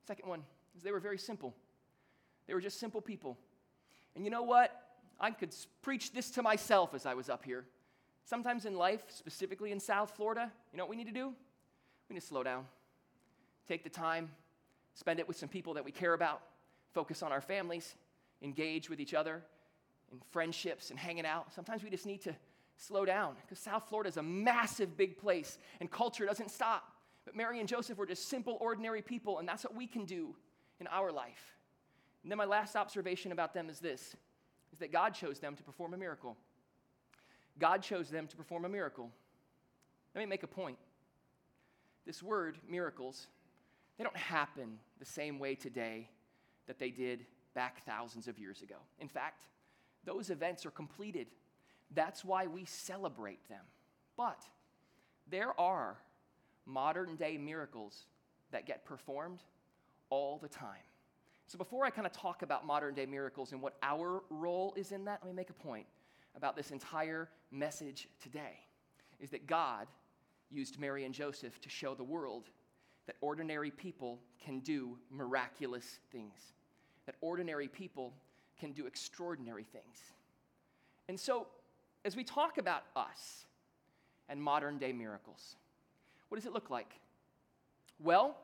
Second 0.07 0.29
one 0.29 0.43
is 0.77 0.83
they 0.83 0.93
were 0.93 1.01
very 1.01 1.19
simple. 1.19 1.55
They 2.47 2.55
were 2.55 2.61
just 2.61 2.81
simple 2.81 3.01
people. 3.01 3.39
And 4.15 4.25
you 4.25 4.31
know 4.31 4.43
what? 4.43 4.75
I 5.21 5.31
could 5.31 5.55
preach 5.83 6.13
this 6.13 6.31
to 6.33 6.43
myself 6.43 6.95
as 6.95 7.07
I 7.07 7.15
was 7.15 7.29
up 7.29 7.45
here. 7.45 7.65
Sometimes 8.25 8.65
in 8.65 8.77
life, 8.77 9.03
specifically 9.09 9.73
in 9.73 9.81
South 9.81 10.13
Florida, 10.17 10.51
you 10.73 10.77
know 10.77 10.85
what 10.85 10.91
we 10.91 10.97
need 10.97 11.07
to 11.07 11.13
do? 11.13 11.33
We 12.09 12.15
need 12.15 12.21
to 12.21 12.27
slow 12.27 12.43
down, 12.43 12.67
take 13.67 13.85
the 13.85 13.91
time, 13.91 14.31
spend 14.95 15.19
it 15.21 15.29
with 15.29 15.37
some 15.37 15.49
people 15.49 15.75
that 15.75 15.85
we 15.85 15.93
care 15.93 16.15
about, 16.15 16.43
focus 16.93 17.23
on 17.23 17.33
our 17.33 17.41
families, 17.41 17.95
engage 18.43 18.89
with 18.89 19.01
each 19.01 19.15
other 19.15 19.43
in 20.13 20.21
friendships 20.31 20.91
and 20.91 20.99
hanging 20.99 21.27
out. 21.27 21.53
Sometimes 21.55 21.83
we 21.83 21.91
just 21.91 22.07
need 22.07 22.23
to 22.23 22.35
slow 22.77 23.05
down 23.05 23.35
because 23.43 23.59
South 23.59 23.89
Florida 23.89 24.09
is 24.09 24.17
a 24.17 24.23
massive, 24.23 24.97
big 24.97 25.19
place 25.19 25.59
and 25.81 25.91
culture 25.91 26.25
doesn't 26.25 26.51
stop. 26.51 26.93
But 27.25 27.37
Mary 27.37 27.61
and 27.61 27.69
Joseph 27.69 27.99
were 27.99 28.07
just 28.07 28.29
simple, 28.29 28.57
ordinary 28.61 29.03
people, 29.03 29.39
and 29.39 29.47
that's 29.47 29.65
what 29.65 29.75
we 29.75 29.87
can 29.87 30.05
do 30.05 30.35
in 30.81 30.87
our 30.87 31.13
life. 31.13 31.57
And 32.23 32.31
then 32.31 32.39
my 32.39 32.45
last 32.45 32.77
observation 32.77 33.33
about 33.33 33.55
them 33.55 33.69
is 33.69 33.81
this 33.81 34.17
is 34.73 34.79
that 34.81 34.93
God 34.93 35.15
chose 35.15 35.39
them 35.39 35.57
to 35.57 35.63
perform 35.63 35.95
a 35.95 35.97
miracle. 35.97 36.37
God 37.59 37.83
chose 37.83 38.11
them 38.11 38.27
to 38.27 38.37
perform 38.37 38.65
a 38.65 38.69
miracle. 38.69 39.11
Let 40.15 40.21
me 40.21 40.27
make 40.27 40.43
a 40.43 40.49
point. 40.49 40.79
This 42.07 42.23
word, 42.23 42.59
miracles, 42.69 43.27
they 43.97 44.05
don't 44.05 44.17
happen 44.17 44.79
the 44.99 45.05
same 45.05 45.39
way 45.39 45.55
today 45.55 46.09
that 46.67 46.79
they 46.79 46.91
did 46.91 47.27
back 47.55 47.85
thousands 47.85 48.29
of 48.29 48.39
years 48.39 48.63
ago. 48.63 48.77
In 49.01 49.09
fact, 49.09 49.43
those 50.05 50.31
events 50.31 50.65
are 50.67 50.71
completed. 50.71 51.29
That's 51.95 52.25
why 52.25 52.47
we 52.47 52.65
celebrate 52.65 53.49
them. 53.49 53.65
But 54.17 54.43
there 55.31 55.59
are 55.61 55.97
modern 56.67 57.17
day 57.17 57.39
miracles 57.39 58.07
that 58.51 58.67
get 58.67 58.85
performed 58.85 59.41
all 60.11 60.39
the 60.39 60.49
time. 60.49 60.83
So, 61.47 61.57
before 61.57 61.85
I 61.85 61.91
kind 61.91 62.07
of 62.07 62.13
talk 62.13 62.43
about 62.43 62.67
modern 62.67 62.95
day 62.95 63.07
miracles 63.07 63.53
and 63.53 63.63
what 63.63 63.77
our 63.83 64.23
role 64.29 64.75
is 64.77 64.93
in 64.93 65.05
that, 65.07 65.21
let 65.23 65.31
me 65.31 65.37
make 65.37 65.51
a 65.51 65.55
point 65.55 65.87
about 66.37 66.57
this 66.57 66.71
entire 66.71 67.29
message 67.51 68.09
today 68.23 68.61
is 69.19 69.31
that 69.31 69.47
God 69.47 69.87
used 70.51 70.79
Mary 70.79 71.05
and 71.05 71.15
Joseph 71.15 71.61
to 71.61 71.69
show 71.69 71.95
the 71.95 72.05
world 72.05 72.51
that 73.07 73.17
ordinary 73.21 73.71
people 73.71 74.21
can 74.43 74.61
do 74.61 74.99
miraculous 75.11 75.99
things, 76.13 76.53
that 77.07 77.15
ordinary 77.21 77.67
people 77.67 78.13
can 78.59 78.73
do 78.73 78.87
extraordinary 78.87 79.65
things. 79.65 80.13
And 81.09 81.19
so, 81.19 81.47
as 82.05 82.17
we 82.17 82.25
talk 82.25 82.59
about 82.59 82.83
us 82.97 83.47
and 84.29 84.43
modern 84.43 84.79
day 84.79 84.93
miracles, 84.93 85.57
what 86.29 86.37
does 86.37 86.47
it 86.47 86.53
look 86.53 86.71
like? 86.71 86.93
Well, 87.99 88.37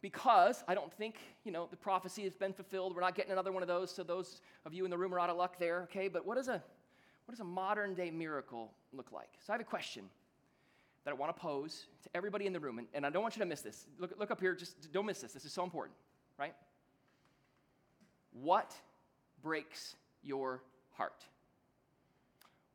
because 0.00 0.62
I 0.68 0.74
don't 0.74 0.92
think, 0.92 1.16
you 1.44 1.52
know, 1.52 1.66
the 1.70 1.76
prophecy 1.76 2.22
has 2.24 2.34
been 2.34 2.52
fulfilled. 2.52 2.94
We're 2.94 3.00
not 3.00 3.14
getting 3.14 3.32
another 3.32 3.52
one 3.52 3.62
of 3.62 3.68
those, 3.68 3.90
so 3.90 4.02
those 4.02 4.40
of 4.64 4.72
you 4.72 4.84
in 4.84 4.90
the 4.90 4.98
room 4.98 5.14
are 5.14 5.20
out 5.20 5.30
of 5.30 5.36
luck 5.36 5.58
there, 5.58 5.82
okay? 5.84 6.08
But 6.08 6.24
what, 6.24 6.38
is 6.38 6.48
a, 6.48 6.62
what 7.24 7.32
does 7.32 7.40
a 7.40 7.44
modern 7.44 7.94
day 7.94 8.10
miracle 8.10 8.72
look 8.92 9.10
like? 9.12 9.30
So 9.44 9.52
I 9.52 9.54
have 9.54 9.60
a 9.60 9.64
question 9.64 10.04
that 11.04 11.10
I 11.10 11.14
want 11.14 11.34
to 11.34 11.40
pose 11.40 11.86
to 12.02 12.10
everybody 12.14 12.46
in 12.46 12.52
the 12.52 12.60
room, 12.60 12.78
and, 12.78 12.86
and 12.94 13.06
I 13.06 13.10
don't 13.10 13.22
want 13.22 13.34
you 13.34 13.40
to 13.40 13.46
miss 13.46 13.62
this. 13.62 13.86
Look, 13.98 14.12
look 14.18 14.30
up 14.30 14.40
here, 14.40 14.54
just 14.54 14.92
don't 14.92 15.06
miss 15.06 15.20
this. 15.20 15.32
This 15.32 15.44
is 15.44 15.52
so 15.52 15.64
important, 15.64 15.96
right? 16.38 16.54
What 18.32 18.74
breaks 19.42 19.96
your 20.22 20.62
heart? 20.92 21.24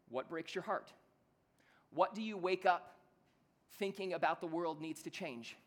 What 0.10 0.30
breaks 0.30 0.54
your 0.54 0.64
heart? 0.64 0.92
What 1.94 2.16
do 2.16 2.22
you 2.22 2.38
wake 2.38 2.66
up 2.66 2.96
thinking 3.80 4.14
about 4.14 4.42
the 4.42 4.48
world 4.48 4.82
needs 4.82 5.02
to 5.04 5.10
change? 5.10 5.58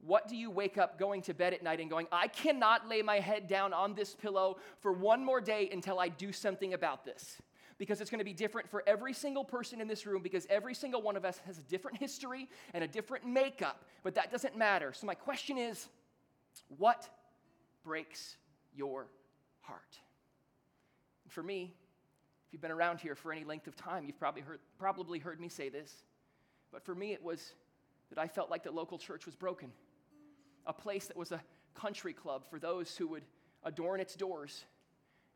What 0.00 0.28
do 0.28 0.36
you 0.36 0.50
wake 0.50 0.76
up 0.76 0.98
going 0.98 1.22
to 1.22 1.34
bed 1.34 1.54
at 1.54 1.62
night 1.62 1.80
and 1.80 1.88
going, 1.88 2.06
I 2.12 2.28
cannot 2.28 2.88
lay 2.88 3.00
my 3.00 3.20
head 3.20 3.48
down 3.48 3.72
on 3.72 3.94
this 3.94 4.14
pillow 4.14 4.58
for 4.80 4.92
one 4.92 5.24
more 5.24 5.40
day 5.40 5.70
until 5.72 5.98
I 5.98 6.08
do 6.08 6.30
something 6.30 6.74
about 6.74 7.04
this? 7.04 7.40
Because 7.78 8.00
it's 8.00 8.10
going 8.10 8.18
to 8.18 8.24
be 8.24 8.34
different 8.34 8.68
for 8.70 8.84
every 8.86 9.12
single 9.12 9.44
person 9.44 9.80
in 9.80 9.88
this 9.88 10.06
room 10.06 10.22
because 10.22 10.46
every 10.50 10.74
single 10.74 11.00
one 11.00 11.16
of 11.16 11.24
us 11.24 11.40
has 11.46 11.58
a 11.58 11.62
different 11.62 11.96
history 11.96 12.48
and 12.74 12.84
a 12.84 12.88
different 12.88 13.26
makeup, 13.26 13.84
but 14.02 14.14
that 14.14 14.30
doesn't 14.30 14.56
matter. 14.56 14.92
So, 14.92 15.06
my 15.06 15.14
question 15.14 15.58
is 15.58 15.88
what 16.76 17.08
breaks 17.82 18.36
your 18.74 19.06
heart? 19.62 19.98
For 21.34 21.42
me, 21.42 21.74
if 22.46 22.52
you've 22.52 22.62
been 22.62 22.70
around 22.70 23.00
here 23.00 23.16
for 23.16 23.32
any 23.32 23.42
length 23.42 23.66
of 23.66 23.74
time, 23.74 24.04
you've 24.06 24.20
probably 24.20 24.42
heard, 24.42 24.60
probably 24.78 25.18
heard 25.18 25.40
me 25.40 25.48
say 25.48 25.68
this. 25.68 26.04
But 26.70 26.84
for 26.84 26.94
me, 26.94 27.12
it 27.12 27.20
was 27.20 27.54
that 28.10 28.20
I 28.20 28.28
felt 28.28 28.52
like 28.52 28.62
the 28.62 28.70
local 28.70 28.98
church 28.98 29.26
was 29.26 29.34
broken 29.34 29.72
a 30.66 30.72
place 30.72 31.08
that 31.08 31.16
was 31.16 31.32
a 31.32 31.42
country 31.74 32.12
club 32.12 32.46
for 32.48 32.60
those 32.60 32.96
who 32.96 33.08
would 33.08 33.24
adorn 33.64 34.00
its 34.00 34.14
doors, 34.14 34.64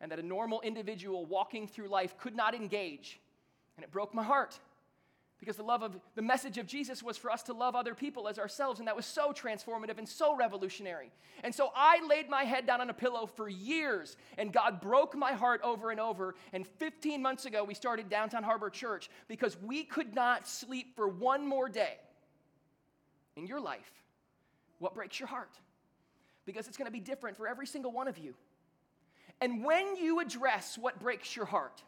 and 0.01 0.11
that 0.13 0.21
a 0.21 0.23
normal 0.23 0.61
individual 0.61 1.27
walking 1.27 1.67
through 1.67 1.89
life 1.89 2.17
could 2.17 2.37
not 2.37 2.55
engage. 2.55 3.19
And 3.77 3.83
it 3.83 3.91
broke 3.91 4.15
my 4.15 4.23
heart 4.23 4.59
because 5.41 5.57
the 5.57 5.63
love 5.63 5.83
of 5.83 5.97
the 6.15 6.23
message 6.23 6.59
of 6.59 6.67
Jesus 6.67 7.03
was 7.03 7.17
for 7.17 7.31
us 7.31 7.43
to 7.45 7.53
love 7.53 7.77
other 7.77 7.95
people 7.95 8.29
as 8.29 8.39
ourselves, 8.39 8.81
and 8.81 8.89
that 8.89 8.97
was 8.97 9.07
so 9.07 9.33
transformative 9.33 9.99
and 9.99 10.09
so 10.09 10.37
revolutionary. 10.37 11.11
And 11.45 11.55
so 11.55 11.71
I 11.77 12.05
laid 12.09 12.29
my 12.29 12.45
head 12.45 12.67
down 12.67 12.81
on 12.81 12.91
a 12.91 12.95
pillow 12.95 13.27
for 13.27 13.49
years, 13.49 14.17
and 14.37 14.53
God 14.53 14.81
broke 14.81 15.17
my 15.17 15.33
heart 15.33 15.61
over 15.63 15.91
and 15.91 16.01
over. 16.01 16.35
And 16.53 16.67
15 16.67 17.23
months 17.23 17.47
ago, 17.47 17.63
we 17.63 17.75
started 17.75 18.09
Downtown 18.09 18.43
Harbor 18.43 18.71
Church 18.71 19.09
because 19.29 19.57
we 19.63 19.85
could 19.85 20.15
not 20.15 20.49
sleep 20.49 20.97
for 20.97 21.09
one 21.09 21.47
more 21.47 21.69
day 21.69 21.99
in 23.37 23.47
your 23.47 23.61
life 23.61 23.93
what 24.79 24.95
breaks 24.95 25.19
your 25.19 25.27
heart? 25.27 25.51
Because 26.47 26.67
it's 26.69 26.77
going 26.77 26.87
to 26.87 26.93
be 26.93 27.01
different 27.01 27.37
for 27.37 27.49
every 27.49 27.67
single 27.67 27.93
one 27.93 28.09
of 28.09 28.19
you. 28.19 28.35
And 29.41 29.65
when 29.65 29.97
you 29.97 30.21
address 30.21 30.79
what 30.79 30.99
breaks 31.01 31.37
your 31.37 31.47
heart, 31.47 31.83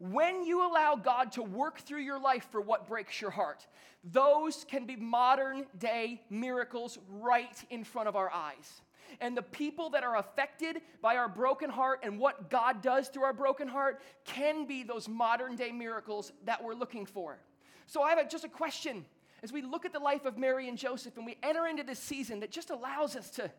when 0.00 0.44
you 0.44 0.66
allow 0.66 0.96
God 0.96 1.32
to 1.32 1.42
work 1.42 1.80
through 1.80 2.00
your 2.00 2.18
life 2.18 2.48
for 2.50 2.60
what 2.60 2.88
breaks 2.88 3.20
your 3.20 3.30
heart, 3.30 3.66
those 4.02 4.64
can 4.64 4.86
be 4.86 4.96
modern 4.96 5.66
day 5.78 6.22
miracles 6.30 6.98
right 7.20 7.62
in 7.68 7.84
front 7.84 8.08
of 8.08 8.16
our 8.16 8.30
eyes. 8.32 8.80
And 9.20 9.36
the 9.36 9.42
people 9.42 9.90
that 9.90 10.02
are 10.02 10.16
affected 10.16 10.80
by 11.02 11.16
our 11.16 11.28
broken 11.28 11.68
heart 11.68 12.00
and 12.02 12.18
what 12.18 12.48
God 12.48 12.80
does 12.80 13.08
through 13.08 13.24
our 13.24 13.34
broken 13.34 13.68
heart 13.68 14.00
can 14.24 14.66
be 14.66 14.82
those 14.82 15.06
modern 15.06 15.54
day 15.54 15.70
miracles 15.70 16.32
that 16.46 16.64
we're 16.64 16.74
looking 16.74 17.04
for. 17.04 17.38
So 17.86 18.02
I 18.02 18.10
have 18.10 18.18
a, 18.18 18.28
just 18.28 18.44
a 18.44 18.48
question 18.48 19.04
as 19.42 19.52
we 19.52 19.60
look 19.60 19.84
at 19.84 19.92
the 19.92 19.98
life 19.98 20.24
of 20.24 20.38
Mary 20.38 20.68
and 20.68 20.78
Joseph 20.78 21.18
and 21.18 21.26
we 21.26 21.36
enter 21.42 21.66
into 21.66 21.82
this 21.82 21.98
season 21.98 22.40
that 22.40 22.50
just 22.50 22.70
allows 22.70 23.16
us 23.16 23.28
to 23.32 23.50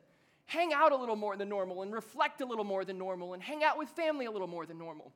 hang 0.46 0.74
out 0.74 0.92
a 0.92 0.96
little 0.96 1.16
more 1.16 1.38
than 1.38 1.50
normal 1.50 1.84
and 1.84 1.94
reflect 1.94 2.42
a 2.42 2.46
little 2.46 2.64
more 2.64 2.84
than 2.84 2.98
normal 2.98 3.34
and 3.34 3.44
hang 3.44 3.64
out 3.64 3.78
with 3.78 3.90
family 3.90 4.26
a 4.26 4.32
little 4.32 4.48
more 4.48 4.66
than 4.66 4.80
normal. 4.80 5.12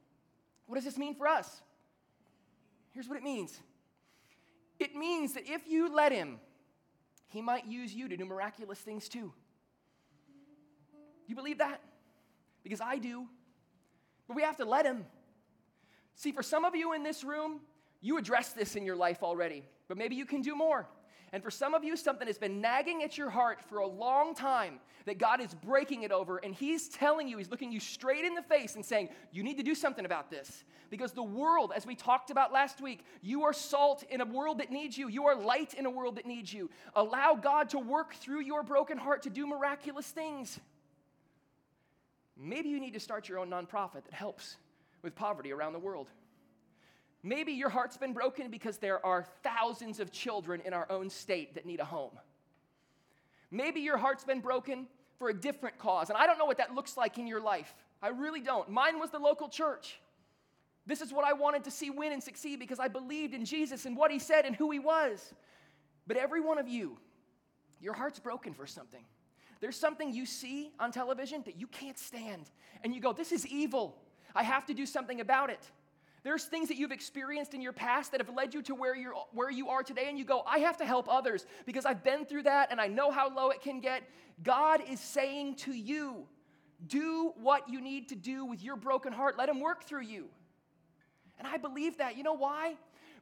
What 0.68 0.76
does 0.76 0.86
this 0.86 0.98
mean 0.98 1.16
for 1.16 1.28
us? 1.28 1.62
Here's 2.92 3.08
what 3.08 3.18
it 3.18 3.24
means 3.24 3.60
it 4.80 4.96
means 4.96 5.34
that 5.34 5.44
if 5.48 5.68
you 5.68 5.94
let 5.94 6.12
Him, 6.12 6.40
He 7.28 7.42
might 7.42 7.66
use 7.66 7.94
you 7.94 8.08
to 8.08 8.18
do 8.18 8.26
miraculous 8.26 8.80
things 8.80 9.08
too. 9.08 9.34
You 11.28 11.36
believe 11.36 11.60
that? 11.60 11.82
Because 12.64 12.82
I 12.82 12.98
do. 12.98 13.28
But 14.28 14.36
we 14.36 14.44
have 14.44 14.58
to 14.58 14.66
let 14.66 14.86
Him. 14.86 15.06
See, 16.16 16.32
for 16.32 16.44
some 16.44 16.66
of 16.66 16.76
you 16.76 16.94
in 16.94 17.04
this 17.04 17.24
room, 17.24 17.62
you 18.02 18.18
address 18.18 18.54
this 18.54 18.76
in 18.76 18.86
your 18.86 18.96
life 18.96 19.24
already 19.24 19.64
but 19.88 19.98
maybe 19.98 20.16
you 20.16 20.26
can 20.26 20.42
do 20.42 20.56
more. 20.56 20.88
And 21.36 21.44
for 21.44 21.52
some 21.52 21.74
of 21.74 21.84
you, 21.84 21.98
something 21.98 22.28
has 22.28 22.38
been 22.38 22.62
nagging 22.62 23.04
at 23.04 23.18
your 23.18 23.30
heart 23.30 23.60
for 23.68 23.80
a 23.80 23.86
long 23.86 24.34
time 24.34 24.80
that 25.06 25.18
God 25.18 25.42
is 25.42 25.54
breaking 25.54 26.04
it 26.04 26.14
over, 26.14 26.38
and 26.38 26.56
He's 26.56 26.88
telling 26.88 27.28
you, 27.28 27.38
He's 27.38 27.52
looking 27.52 27.74
you 27.74 27.82
straight 27.82 28.24
in 28.24 28.36
the 28.36 28.42
face 28.42 28.76
and 28.76 28.86
saying, 28.86 29.10
You 29.34 29.44
need 29.44 29.58
to 29.58 29.64
do 29.64 29.76
something 29.76 30.06
about 30.06 30.32
this. 30.32 30.64
Because 30.90 31.12
the 31.12 31.22
world, 31.22 31.74
as 31.76 31.86
we 31.86 31.94
talked 31.94 32.32
about 32.32 32.54
last 32.54 32.80
week, 32.80 33.04
you 33.22 33.44
are 33.44 33.52
salt 33.52 34.06
in 34.10 34.22
a 34.22 34.26
world 34.26 34.60
that 34.60 34.72
needs 34.72 34.98
you, 34.98 35.10
you 35.10 35.26
are 35.26 35.36
light 35.36 35.74
in 35.74 35.86
a 35.86 35.90
world 35.90 36.16
that 36.16 36.26
needs 36.26 36.54
you. 36.54 36.70
Allow 36.96 37.36
God 37.36 37.70
to 37.72 37.80
work 37.80 38.14
through 38.16 38.40
your 38.40 38.64
broken 38.64 38.98
heart 38.98 39.24
to 39.24 39.30
do 39.30 39.46
miraculous 39.46 40.08
things. 40.08 40.58
Maybe 42.38 42.70
you 42.70 42.80
need 42.80 42.94
to 42.94 43.02
start 43.02 43.28
your 43.28 43.40
own 43.40 43.50
nonprofit 43.50 44.06
that 44.06 44.14
helps 44.14 44.56
with 45.02 45.16
poverty 45.16 45.52
around 45.52 45.74
the 45.74 45.80
world. 45.80 46.08
Maybe 47.26 47.54
your 47.54 47.70
heart's 47.70 47.98
been 47.98 48.14
broken 48.14 48.52
because 48.52 48.78
there 48.78 49.04
are 49.04 49.26
thousands 49.42 50.00
of 50.00 50.12
children 50.12 50.62
in 50.64 50.74
our 50.74 50.86
own 50.92 51.10
state 51.10 51.56
that 51.56 51.66
need 51.66 51.80
a 51.80 51.86
home. 51.86 52.12
Maybe 53.50 53.82
your 53.82 53.98
heart's 53.98 54.24
been 54.24 54.42
broken 54.42 54.86
for 55.18 55.30
a 55.30 55.34
different 55.34 55.80
cause, 55.80 56.12
and 56.12 56.18
I 56.20 56.28
don't 56.28 56.38
know 56.38 56.46
what 56.46 56.60
that 56.60 56.76
looks 56.76 56.96
like 56.96 57.18
in 57.18 57.26
your 57.26 57.42
life. 57.42 57.74
I 58.00 58.10
really 58.10 58.42
don't. 58.42 58.70
Mine 58.70 59.00
was 59.00 59.10
the 59.10 59.18
local 59.18 59.50
church. 59.50 60.00
This 60.86 61.02
is 61.02 61.12
what 61.12 61.26
I 61.26 61.34
wanted 61.34 61.64
to 61.64 61.72
see 61.72 61.90
win 61.90 62.14
and 62.14 62.22
succeed 62.22 62.60
because 62.60 62.80
I 62.80 62.90
believed 62.90 63.34
in 63.34 63.44
Jesus 63.44 63.88
and 63.88 63.98
what 63.98 64.12
he 64.12 64.20
said 64.20 64.46
and 64.46 64.56
who 64.56 64.70
he 64.70 64.78
was. 64.78 65.34
But 66.06 66.18
every 66.18 66.42
one 66.42 66.60
of 66.60 66.68
you, 66.68 67.00
your 67.82 67.94
heart's 67.94 68.20
broken 68.20 68.54
for 68.54 68.68
something. 68.68 69.04
There's 69.62 69.78
something 69.78 70.14
you 70.14 70.28
see 70.28 70.70
on 70.80 70.92
television 70.92 71.42
that 71.48 71.60
you 71.60 71.66
can't 71.66 71.98
stand, 71.98 72.52
and 72.84 72.94
you 72.94 73.02
go, 73.02 73.14
This 73.14 73.32
is 73.32 73.48
evil. 73.48 73.98
I 74.36 74.44
have 74.44 74.68
to 74.68 74.76
do 74.76 74.86
something 74.86 75.22
about 75.22 75.50
it. 75.50 75.72
There's 76.26 76.46
things 76.46 76.70
that 76.70 76.78
you've 76.78 76.92
experienced 76.92 77.54
in 77.54 77.62
your 77.62 77.72
past 77.72 78.12
that 78.12 78.20
have 78.20 78.36
led 78.36 78.56
you 78.56 78.64
to 78.64 78.74
where, 78.74 78.96
you're, 78.96 79.14
where 79.32 79.52
you 79.52 79.70
are 79.70 79.84
today, 79.84 80.08
and 80.10 80.18
you 80.18 80.26
go, 80.26 80.42
I 80.48 80.58
have 80.58 80.76
to 80.78 80.86
help 80.86 81.08
others 81.08 81.46
because 81.68 81.86
I've 81.86 82.04
been 82.04 82.26
through 82.26 82.44
that 82.44 82.72
and 82.72 82.82
I 82.82 82.88
know 82.88 83.12
how 83.12 83.30
low 83.30 83.52
it 83.52 83.62
can 83.62 83.80
get. 83.80 84.02
God 84.42 84.82
is 84.90 85.00
saying 85.00 85.58
to 85.58 85.72
you, 85.72 86.26
do 86.88 87.32
what 87.40 87.70
you 87.70 87.80
need 87.80 88.10
to 88.10 88.16
do 88.16 88.44
with 88.44 88.64
your 88.64 88.76
broken 88.76 89.14
heart. 89.14 89.38
Let 89.38 89.50
Him 89.50 89.60
work 89.60 89.84
through 89.84 90.02
you. 90.02 90.26
And 91.38 91.48
I 91.48 91.58
believe 91.58 92.00
that. 92.00 92.18
You 92.18 92.24
know 92.24 92.34
why? 92.34 92.74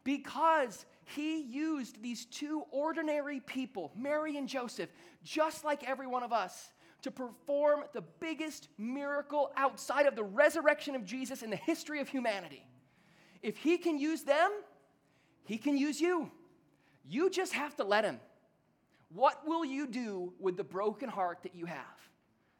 Because 0.05 0.85
He 1.03 1.41
used 1.41 2.01
these 2.01 2.23
two 2.23 2.63
ordinary 2.71 3.41
people, 3.41 3.91
Mary 3.97 4.37
and 4.37 4.47
Joseph, 4.47 4.89
just 5.25 5.65
like 5.65 5.83
every 5.83 6.07
one 6.07 6.23
of 6.23 6.31
us, 6.31 6.71
to 7.01 7.11
perform 7.11 7.81
the 7.91 8.03
biggest 8.21 8.69
miracle 8.77 9.51
outside 9.57 10.05
of 10.05 10.15
the 10.15 10.23
resurrection 10.23 10.95
of 10.95 11.03
Jesus 11.03 11.43
in 11.43 11.49
the 11.49 11.57
history 11.57 11.99
of 11.99 12.07
humanity. 12.07 12.65
If 13.43 13.57
He 13.57 13.77
can 13.77 13.99
use 13.99 14.23
them, 14.23 14.49
He 15.45 15.59
can 15.59 15.77
use 15.77 16.01
you. 16.01 16.31
You 17.05 17.29
just 17.29 17.53
have 17.53 17.75
to 17.75 17.83
let 17.83 18.05
Him. 18.05 18.19
What 19.13 19.45
will 19.45 19.63
you 19.63 19.85
do 19.85 20.33
with 20.39 20.57
the 20.57 20.63
broken 20.63 21.09
heart 21.09 21.39
that 21.43 21.53
you 21.53 21.67
have? 21.67 21.99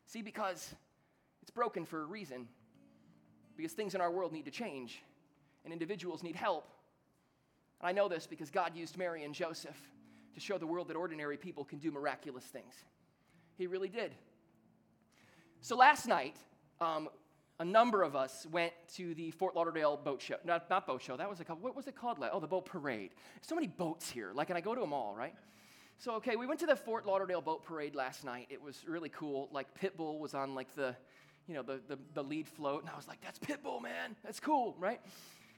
See, 0.06 0.22
because 0.22 0.76
it's 1.42 1.50
broken 1.50 1.86
for 1.86 2.04
a 2.04 2.06
reason, 2.06 2.48
because 3.58 3.72
things 3.72 3.96
in 3.96 4.02
our 4.02 4.12
world 4.12 4.32
need 4.32 4.46
to 4.46 4.52
change 4.52 5.02
and 5.64 5.74
individuals 5.74 6.22
need 6.22 6.36
help. 6.36 6.70
And 7.82 7.88
I 7.88 7.92
know 7.92 8.08
this 8.08 8.28
because 8.28 8.52
God 8.52 8.76
used 8.76 8.98
Mary 8.98 9.24
and 9.24 9.34
Joseph 9.34 9.80
to 10.36 10.40
show 10.40 10.58
the 10.58 10.68
world 10.68 10.88
that 10.90 10.96
ordinary 10.96 11.38
people 11.38 11.64
can 11.64 11.80
do 11.80 11.92
miraculous 11.92 12.44
things. 12.44 12.74
He 13.58 13.68
really 13.68 13.90
did. 13.90 14.14
So 15.62 15.76
last 15.76 16.08
night, 16.08 16.36
um, 16.82 17.10
a 17.60 17.66
number 17.66 18.04
of 18.04 18.16
us 18.16 18.48
went 18.52 18.74
to 18.96 19.14
the 19.16 19.32
Fort 19.32 19.56
Lauderdale 19.56 19.98
boat 19.98 20.22
show. 20.22 20.36
Not, 20.44 20.70
not 20.70 20.88
boat 20.88 21.02
show, 21.02 21.18
that 21.18 21.30
was 21.30 21.40
a 21.40 21.44
what 21.44 21.76
was 21.76 21.88
it 21.88 21.96
called? 21.96 22.18
Oh, 22.32 22.40
the 22.40 22.48
boat 22.48 22.66
parade. 22.66 23.12
So 23.42 23.56
many 23.56 23.68
boats 23.68 24.10
here, 24.10 24.32
like, 24.34 24.50
and 24.50 24.58
I 24.58 24.62
go 24.62 24.74
to 24.74 24.82
them 24.82 24.94
all, 24.94 25.16
right? 25.16 25.36
So, 26.00 26.16
okay, 26.16 26.36
we 26.36 26.48
went 26.48 26.60
to 26.62 26.66
the 26.66 26.76
Fort 26.76 27.06
Lauderdale 27.06 27.42
boat 27.42 27.64
parade 27.64 27.96
last 27.96 28.26
night. 28.26 28.48
It 28.50 28.62
was 28.62 28.84
really 28.88 29.10
cool. 29.10 29.50
Like, 29.52 29.68
Pitbull 29.80 30.20
was 30.20 30.34
on, 30.34 30.56
like, 30.56 30.74
the, 30.76 30.96
you 31.48 31.54
know, 31.54 31.62
the, 31.62 31.80
the, 31.88 31.98
the 32.14 32.24
lead 32.24 32.48
float, 32.48 32.82
and 32.82 32.90
I 32.90 32.96
was 32.96 33.08
like, 33.08 33.22
that's 33.22 33.40
Pitbull, 33.40 33.82
man. 33.82 34.16
That's 34.24 34.40
cool, 34.40 34.76
right? 34.80 35.00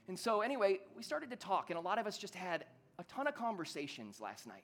And 0.07 0.19
so, 0.19 0.41
anyway, 0.41 0.79
we 0.95 1.01
started 1.01 1.29
to 1.31 1.35
talk, 1.35 1.69
and 1.69 1.79
a 1.79 1.81
lot 1.81 1.97
of 1.97 2.05
us 2.05 2.17
just 2.17 2.35
had 2.35 2.65
a 2.99 3.03
ton 3.05 3.27
of 3.27 3.35
conversations 3.35 4.19
last 4.19 4.45
night. 4.45 4.63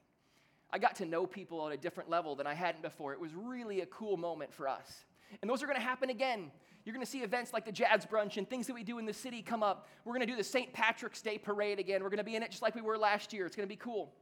I 0.70 0.78
got 0.78 0.96
to 0.96 1.06
know 1.06 1.26
people 1.26 1.66
at 1.66 1.74
a 1.74 1.76
different 1.76 2.08
level 2.08 2.34
than 2.34 2.46
I 2.46 2.54
hadn't 2.54 2.82
before. 2.82 3.12
It 3.12 3.20
was 3.20 3.34
really 3.34 3.80
a 3.80 3.86
cool 3.86 4.16
moment 4.16 4.52
for 4.52 4.68
us. 4.68 5.04
And 5.40 5.50
those 5.50 5.62
are 5.62 5.66
going 5.66 5.78
to 5.78 5.84
happen 5.84 6.10
again. 6.10 6.50
You're 6.84 6.94
going 6.94 7.04
to 7.04 7.10
see 7.10 7.22
events 7.22 7.52
like 7.52 7.64
the 7.64 7.72
Jazz 7.72 8.04
Brunch 8.04 8.36
and 8.36 8.48
things 8.48 8.66
that 8.66 8.74
we 8.74 8.82
do 8.82 8.98
in 8.98 9.06
the 9.06 9.12
city 9.12 9.40
come 9.40 9.62
up. 9.62 9.88
We're 10.04 10.14
going 10.14 10.26
to 10.26 10.32
do 10.32 10.36
the 10.36 10.44
St. 10.44 10.72
Patrick's 10.72 11.22
Day 11.22 11.38
parade 11.38 11.78
again. 11.78 12.02
We're 12.02 12.10
going 12.10 12.18
to 12.18 12.24
be 12.24 12.34
in 12.34 12.42
it 12.42 12.50
just 12.50 12.62
like 12.62 12.74
we 12.74 12.80
were 12.80 12.98
last 12.98 13.32
year. 13.32 13.46
It's 13.46 13.54
going 13.54 13.68
to 13.68 13.72
be 13.72 13.76
cool. 13.76 14.12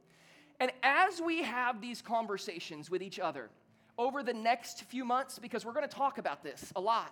And 0.59 0.71
as 0.83 1.19
we 1.19 1.41
have 1.41 1.81
these 1.81 2.03
conversations 2.03 2.91
with 2.91 3.01
each 3.01 3.19
other 3.19 3.49
over 3.97 4.21
the 4.21 4.33
next 4.33 4.83
few 4.83 5.03
months, 5.03 5.39
because 5.39 5.65
we're 5.65 5.73
going 5.73 5.87
to 5.87 5.95
talk 5.95 6.19
about 6.19 6.43
this 6.43 6.71
a 6.75 6.81
lot, 6.81 7.11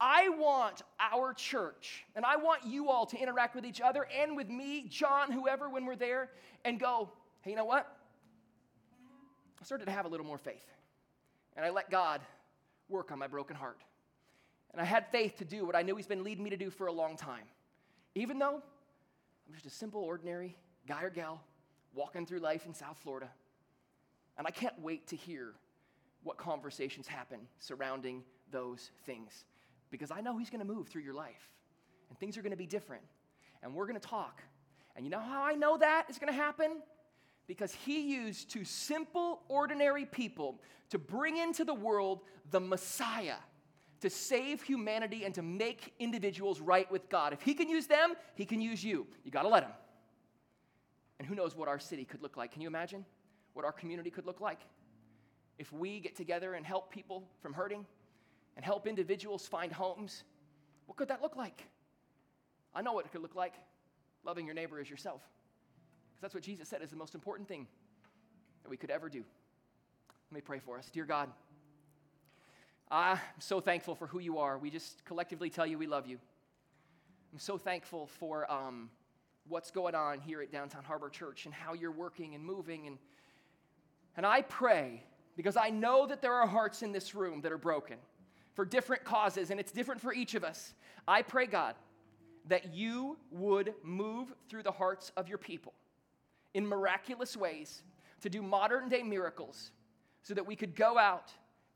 I 0.00 0.30
want 0.30 0.82
our 0.98 1.34
church, 1.34 2.04
and 2.16 2.24
I 2.24 2.36
want 2.36 2.64
you 2.66 2.88
all 2.88 3.04
to 3.06 3.16
interact 3.16 3.54
with 3.54 3.66
each 3.66 3.80
other 3.80 4.08
and 4.18 4.36
with 4.36 4.48
me, 4.48 4.86
John, 4.88 5.30
whoever, 5.30 5.68
when 5.68 5.84
we're 5.84 5.96
there, 5.96 6.30
and 6.64 6.80
go, 6.80 7.10
hey, 7.42 7.50
you 7.50 7.56
know 7.56 7.66
what? 7.66 7.94
I 9.60 9.64
started 9.64 9.84
to 9.84 9.92
have 9.92 10.06
a 10.06 10.08
little 10.08 10.26
more 10.26 10.38
faith. 10.38 10.66
And 11.56 11.64
I 11.64 11.70
let 11.70 11.90
God 11.90 12.20
work 12.88 13.12
on 13.12 13.18
my 13.18 13.28
broken 13.28 13.54
heart. 13.54 13.78
And 14.72 14.80
I 14.80 14.84
had 14.84 15.06
faith 15.08 15.38
to 15.38 15.44
do 15.44 15.64
what 15.66 15.76
I 15.76 15.82
knew 15.82 15.96
He's 15.96 16.06
been 16.06 16.24
leading 16.24 16.44
me 16.44 16.50
to 16.50 16.56
do 16.56 16.70
for 16.70 16.86
a 16.86 16.92
long 16.92 17.16
time. 17.16 17.44
Even 18.14 18.38
though 18.38 18.56
I'm 18.56 19.54
just 19.54 19.66
a 19.66 19.70
simple, 19.70 20.02
ordinary 20.02 20.56
guy 20.86 21.02
or 21.02 21.10
gal 21.10 21.42
walking 21.94 22.26
through 22.26 22.38
life 22.38 22.66
in 22.66 22.74
South 22.74 22.98
Florida. 23.02 23.28
And 24.38 24.46
I 24.46 24.50
can't 24.50 24.78
wait 24.80 25.06
to 25.08 25.16
hear 25.16 25.52
what 26.22 26.38
conversations 26.38 27.06
happen 27.06 27.40
surrounding 27.58 28.22
those 28.50 28.90
things 29.04 29.44
because 29.90 30.10
I 30.10 30.20
know 30.20 30.38
He's 30.38 30.50
going 30.50 30.66
to 30.66 30.72
move 30.72 30.88
through 30.88 31.02
your 31.02 31.14
life 31.14 31.50
and 32.08 32.18
things 32.18 32.38
are 32.38 32.42
going 32.42 32.52
to 32.52 32.56
be 32.56 32.66
different. 32.66 33.02
And 33.62 33.74
we're 33.74 33.86
going 33.86 34.00
to 34.00 34.08
talk. 34.08 34.42
And 34.96 35.04
you 35.04 35.10
know 35.10 35.20
how 35.20 35.42
I 35.42 35.54
know 35.54 35.76
that 35.78 36.06
is 36.08 36.18
going 36.18 36.32
to 36.32 36.38
happen? 36.38 36.82
because 37.46 37.74
he 37.74 38.14
used 38.14 38.50
two 38.50 38.64
simple, 38.64 39.42
ordinary 39.48 40.06
people 40.06 40.60
to 40.90 40.98
bring 40.98 41.36
into 41.36 41.64
the 41.64 41.74
world 41.74 42.20
the 42.50 42.60
Messiah 42.60 43.36
to 44.02 44.10
save 44.10 44.62
humanity 44.62 45.24
and 45.24 45.34
to 45.34 45.42
make 45.42 45.94
individuals 45.98 46.60
right 46.60 46.90
with 46.90 47.08
God. 47.08 47.32
If 47.32 47.40
he 47.40 47.54
can 47.54 47.68
use 47.68 47.86
them, 47.86 48.14
he 48.34 48.44
can 48.44 48.60
use 48.60 48.84
you. 48.84 49.06
You 49.24 49.30
got 49.30 49.42
to 49.42 49.48
let 49.48 49.62
him. 49.62 49.70
And 51.18 51.28
who 51.28 51.36
knows 51.36 51.56
what 51.56 51.68
our 51.68 51.78
city 51.78 52.04
could 52.04 52.20
look 52.20 52.36
like? 52.36 52.50
Can 52.50 52.62
you 52.62 52.68
imagine 52.68 53.04
what 53.54 53.64
our 53.64 53.72
community 53.72 54.10
could 54.10 54.26
look 54.26 54.40
like? 54.40 54.60
If 55.58 55.72
we 55.72 56.00
get 56.00 56.16
together 56.16 56.54
and 56.54 56.66
help 56.66 56.90
people 56.90 57.28
from 57.40 57.54
hurting 57.54 57.86
and 58.56 58.64
help 58.64 58.88
individuals 58.88 59.46
find 59.46 59.72
homes, 59.72 60.24
what 60.86 60.96
could 60.96 61.08
that 61.08 61.22
look 61.22 61.36
like? 61.36 61.64
I 62.74 62.82
know 62.82 62.92
what 62.92 63.06
it 63.06 63.12
could 63.12 63.22
look 63.22 63.36
like 63.36 63.54
loving 64.24 64.46
your 64.46 64.54
neighbor 64.54 64.80
as 64.80 64.90
yourself. 64.90 65.20
Because 66.10 66.22
that's 66.22 66.34
what 66.34 66.42
Jesus 66.42 66.68
said 66.68 66.82
is 66.82 66.90
the 66.90 66.96
most 66.96 67.14
important 67.14 67.46
thing 67.46 67.68
that 68.64 68.68
we 68.68 68.76
could 68.76 68.90
ever 68.90 69.08
do. 69.08 69.22
Let 70.30 70.34
me 70.34 70.40
pray 70.40 70.58
for 70.58 70.76
us. 70.76 70.90
Dear 70.92 71.04
God, 71.04 71.28
I'm 72.94 73.18
so 73.38 73.58
thankful 73.58 73.94
for 73.94 74.06
who 74.06 74.18
you 74.18 74.38
are. 74.38 74.58
We 74.58 74.68
just 74.68 75.02
collectively 75.06 75.48
tell 75.48 75.66
you 75.66 75.78
we 75.78 75.86
love 75.86 76.06
you. 76.06 76.18
I'm 77.32 77.38
so 77.38 77.56
thankful 77.56 78.06
for 78.06 78.50
um, 78.52 78.90
what's 79.48 79.70
going 79.70 79.94
on 79.94 80.20
here 80.20 80.42
at 80.42 80.52
Downtown 80.52 80.84
Harbor 80.84 81.08
Church 81.08 81.46
and 81.46 81.54
how 81.54 81.72
you're 81.72 81.90
working 81.90 82.34
and 82.34 82.44
moving. 82.44 82.86
And, 82.86 82.98
and 84.14 84.26
I 84.26 84.42
pray, 84.42 85.02
because 85.38 85.56
I 85.56 85.70
know 85.70 86.06
that 86.06 86.20
there 86.20 86.34
are 86.34 86.46
hearts 86.46 86.82
in 86.82 86.92
this 86.92 87.14
room 87.14 87.40
that 87.40 87.50
are 87.50 87.56
broken 87.56 87.96
for 88.52 88.66
different 88.66 89.04
causes, 89.04 89.50
and 89.50 89.58
it's 89.58 89.72
different 89.72 90.02
for 90.02 90.12
each 90.12 90.34
of 90.34 90.44
us. 90.44 90.74
I 91.08 91.22
pray, 91.22 91.46
God, 91.46 91.76
that 92.48 92.74
you 92.74 93.16
would 93.30 93.72
move 93.82 94.34
through 94.50 94.64
the 94.64 94.70
hearts 94.70 95.12
of 95.16 95.30
your 95.30 95.38
people 95.38 95.72
in 96.52 96.66
miraculous 96.66 97.38
ways 97.38 97.84
to 98.20 98.28
do 98.28 98.42
modern 98.42 98.90
day 98.90 99.02
miracles 99.02 99.70
so 100.22 100.34
that 100.34 100.44
we 100.44 100.56
could 100.56 100.76
go 100.76 100.98
out 100.98 101.32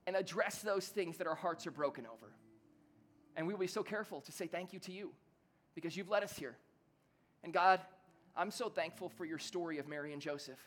and 0.07 0.17
address 0.17 0.59
those 0.59 0.87
things 0.87 1.19
that 1.19 1.27
our 1.27 1.35
hearts 1.35 1.67
are 1.67 1.71
broken 1.71 2.07
over. 2.07 2.33
And 3.37 3.47
we 3.47 3.53
will 3.53 3.61
be 3.61 3.67
so 3.67 3.83
careful 3.83 4.21
to 4.23 4.33
say 4.33 4.47
thank 4.47 4.73
you 4.73 4.79
to 4.81 4.93
you 4.93 5.13
because 5.75 5.97
you've 5.97 6.09
led 6.09 6.23
us 6.23 6.37
here. 6.37 6.57
And 7.45 7.53
God, 7.53 7.81
I'm 8.37 8.51
so 8.51 8.69
thankful 8.69 9.09
for 9.09 9.25
your 9.25 9.39
story 9.39 9.79
of 9.79 9.89
Mary 9.89 10.13
and 10.13 10.23
Joseph 10.23 10.59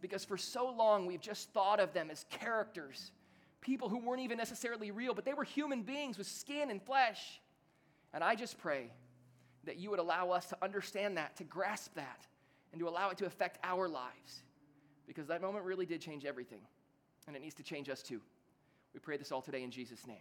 because 0.00 0.24
for 0.24 0.36
so 0.36 0.70
long 0.70 1.06
we've 1.06 1.20
just 1.20 1.50
thought 1.50 1.80
of 1.80 1.92
them 1.92 2.10
as 2.10 2.24
characters, 2.30 3.12
people 3.60 3.88
who 3.88 3.98
weren't 3.98 4.22
even 4.22 4.38
necessarily 4.38 4.90
real, 4.90 5.14
but 5.14 5.24
they 5.24 5.34
were 5.34 5.44
human 5.44 5.82
beings 5.82 6.18
with 6.18 6.26
skin 6.26 6.70
and 6.70 6.82
flesh. 6.82 7.40
And 8.14 8.22
I 8.22 8.34
just 8.34 8.58
pray 8.58 8.90
that 9.64 9.76
you 9.76 9.90
would 9.90 9.98
allow 9.98 10.30
us 10.30 10.46
to 10.46 10.56
understand 10.62 11.16
that, 11.16 11.36
to 11.36 11.44
grasp 11.44 11.94
that, 11.94 12.26
and 12.72 12.80
to 12.80 12.88
allow 12.88 13.10
it 13.10 13.18
to 13.18 13.26
affect 13.26 13.58
our 13.64 13.88
lives. 13.88 14.42
Because 15.06 15.26
that 15.28 15.42
moment 15.42 15.64
really 15.64 15.86
did 15.86 16.00
change 16.00 16.24
everything, 16.24 16.60
and 17.26 17.34
it 17.34 17.42
needs 17.42 17.54
to 17.56 17.62
change 17.62 17.88
us 17.88 18.02
too. 18.02 18.20
We 18.94 19.00
pray 19.00 19.16
this 19.16 19.32
all 19.32 19.42
today 19.42 19.62
in 19.62 19.70
Jesus' 19.70 20.06
name. 20.06 20.16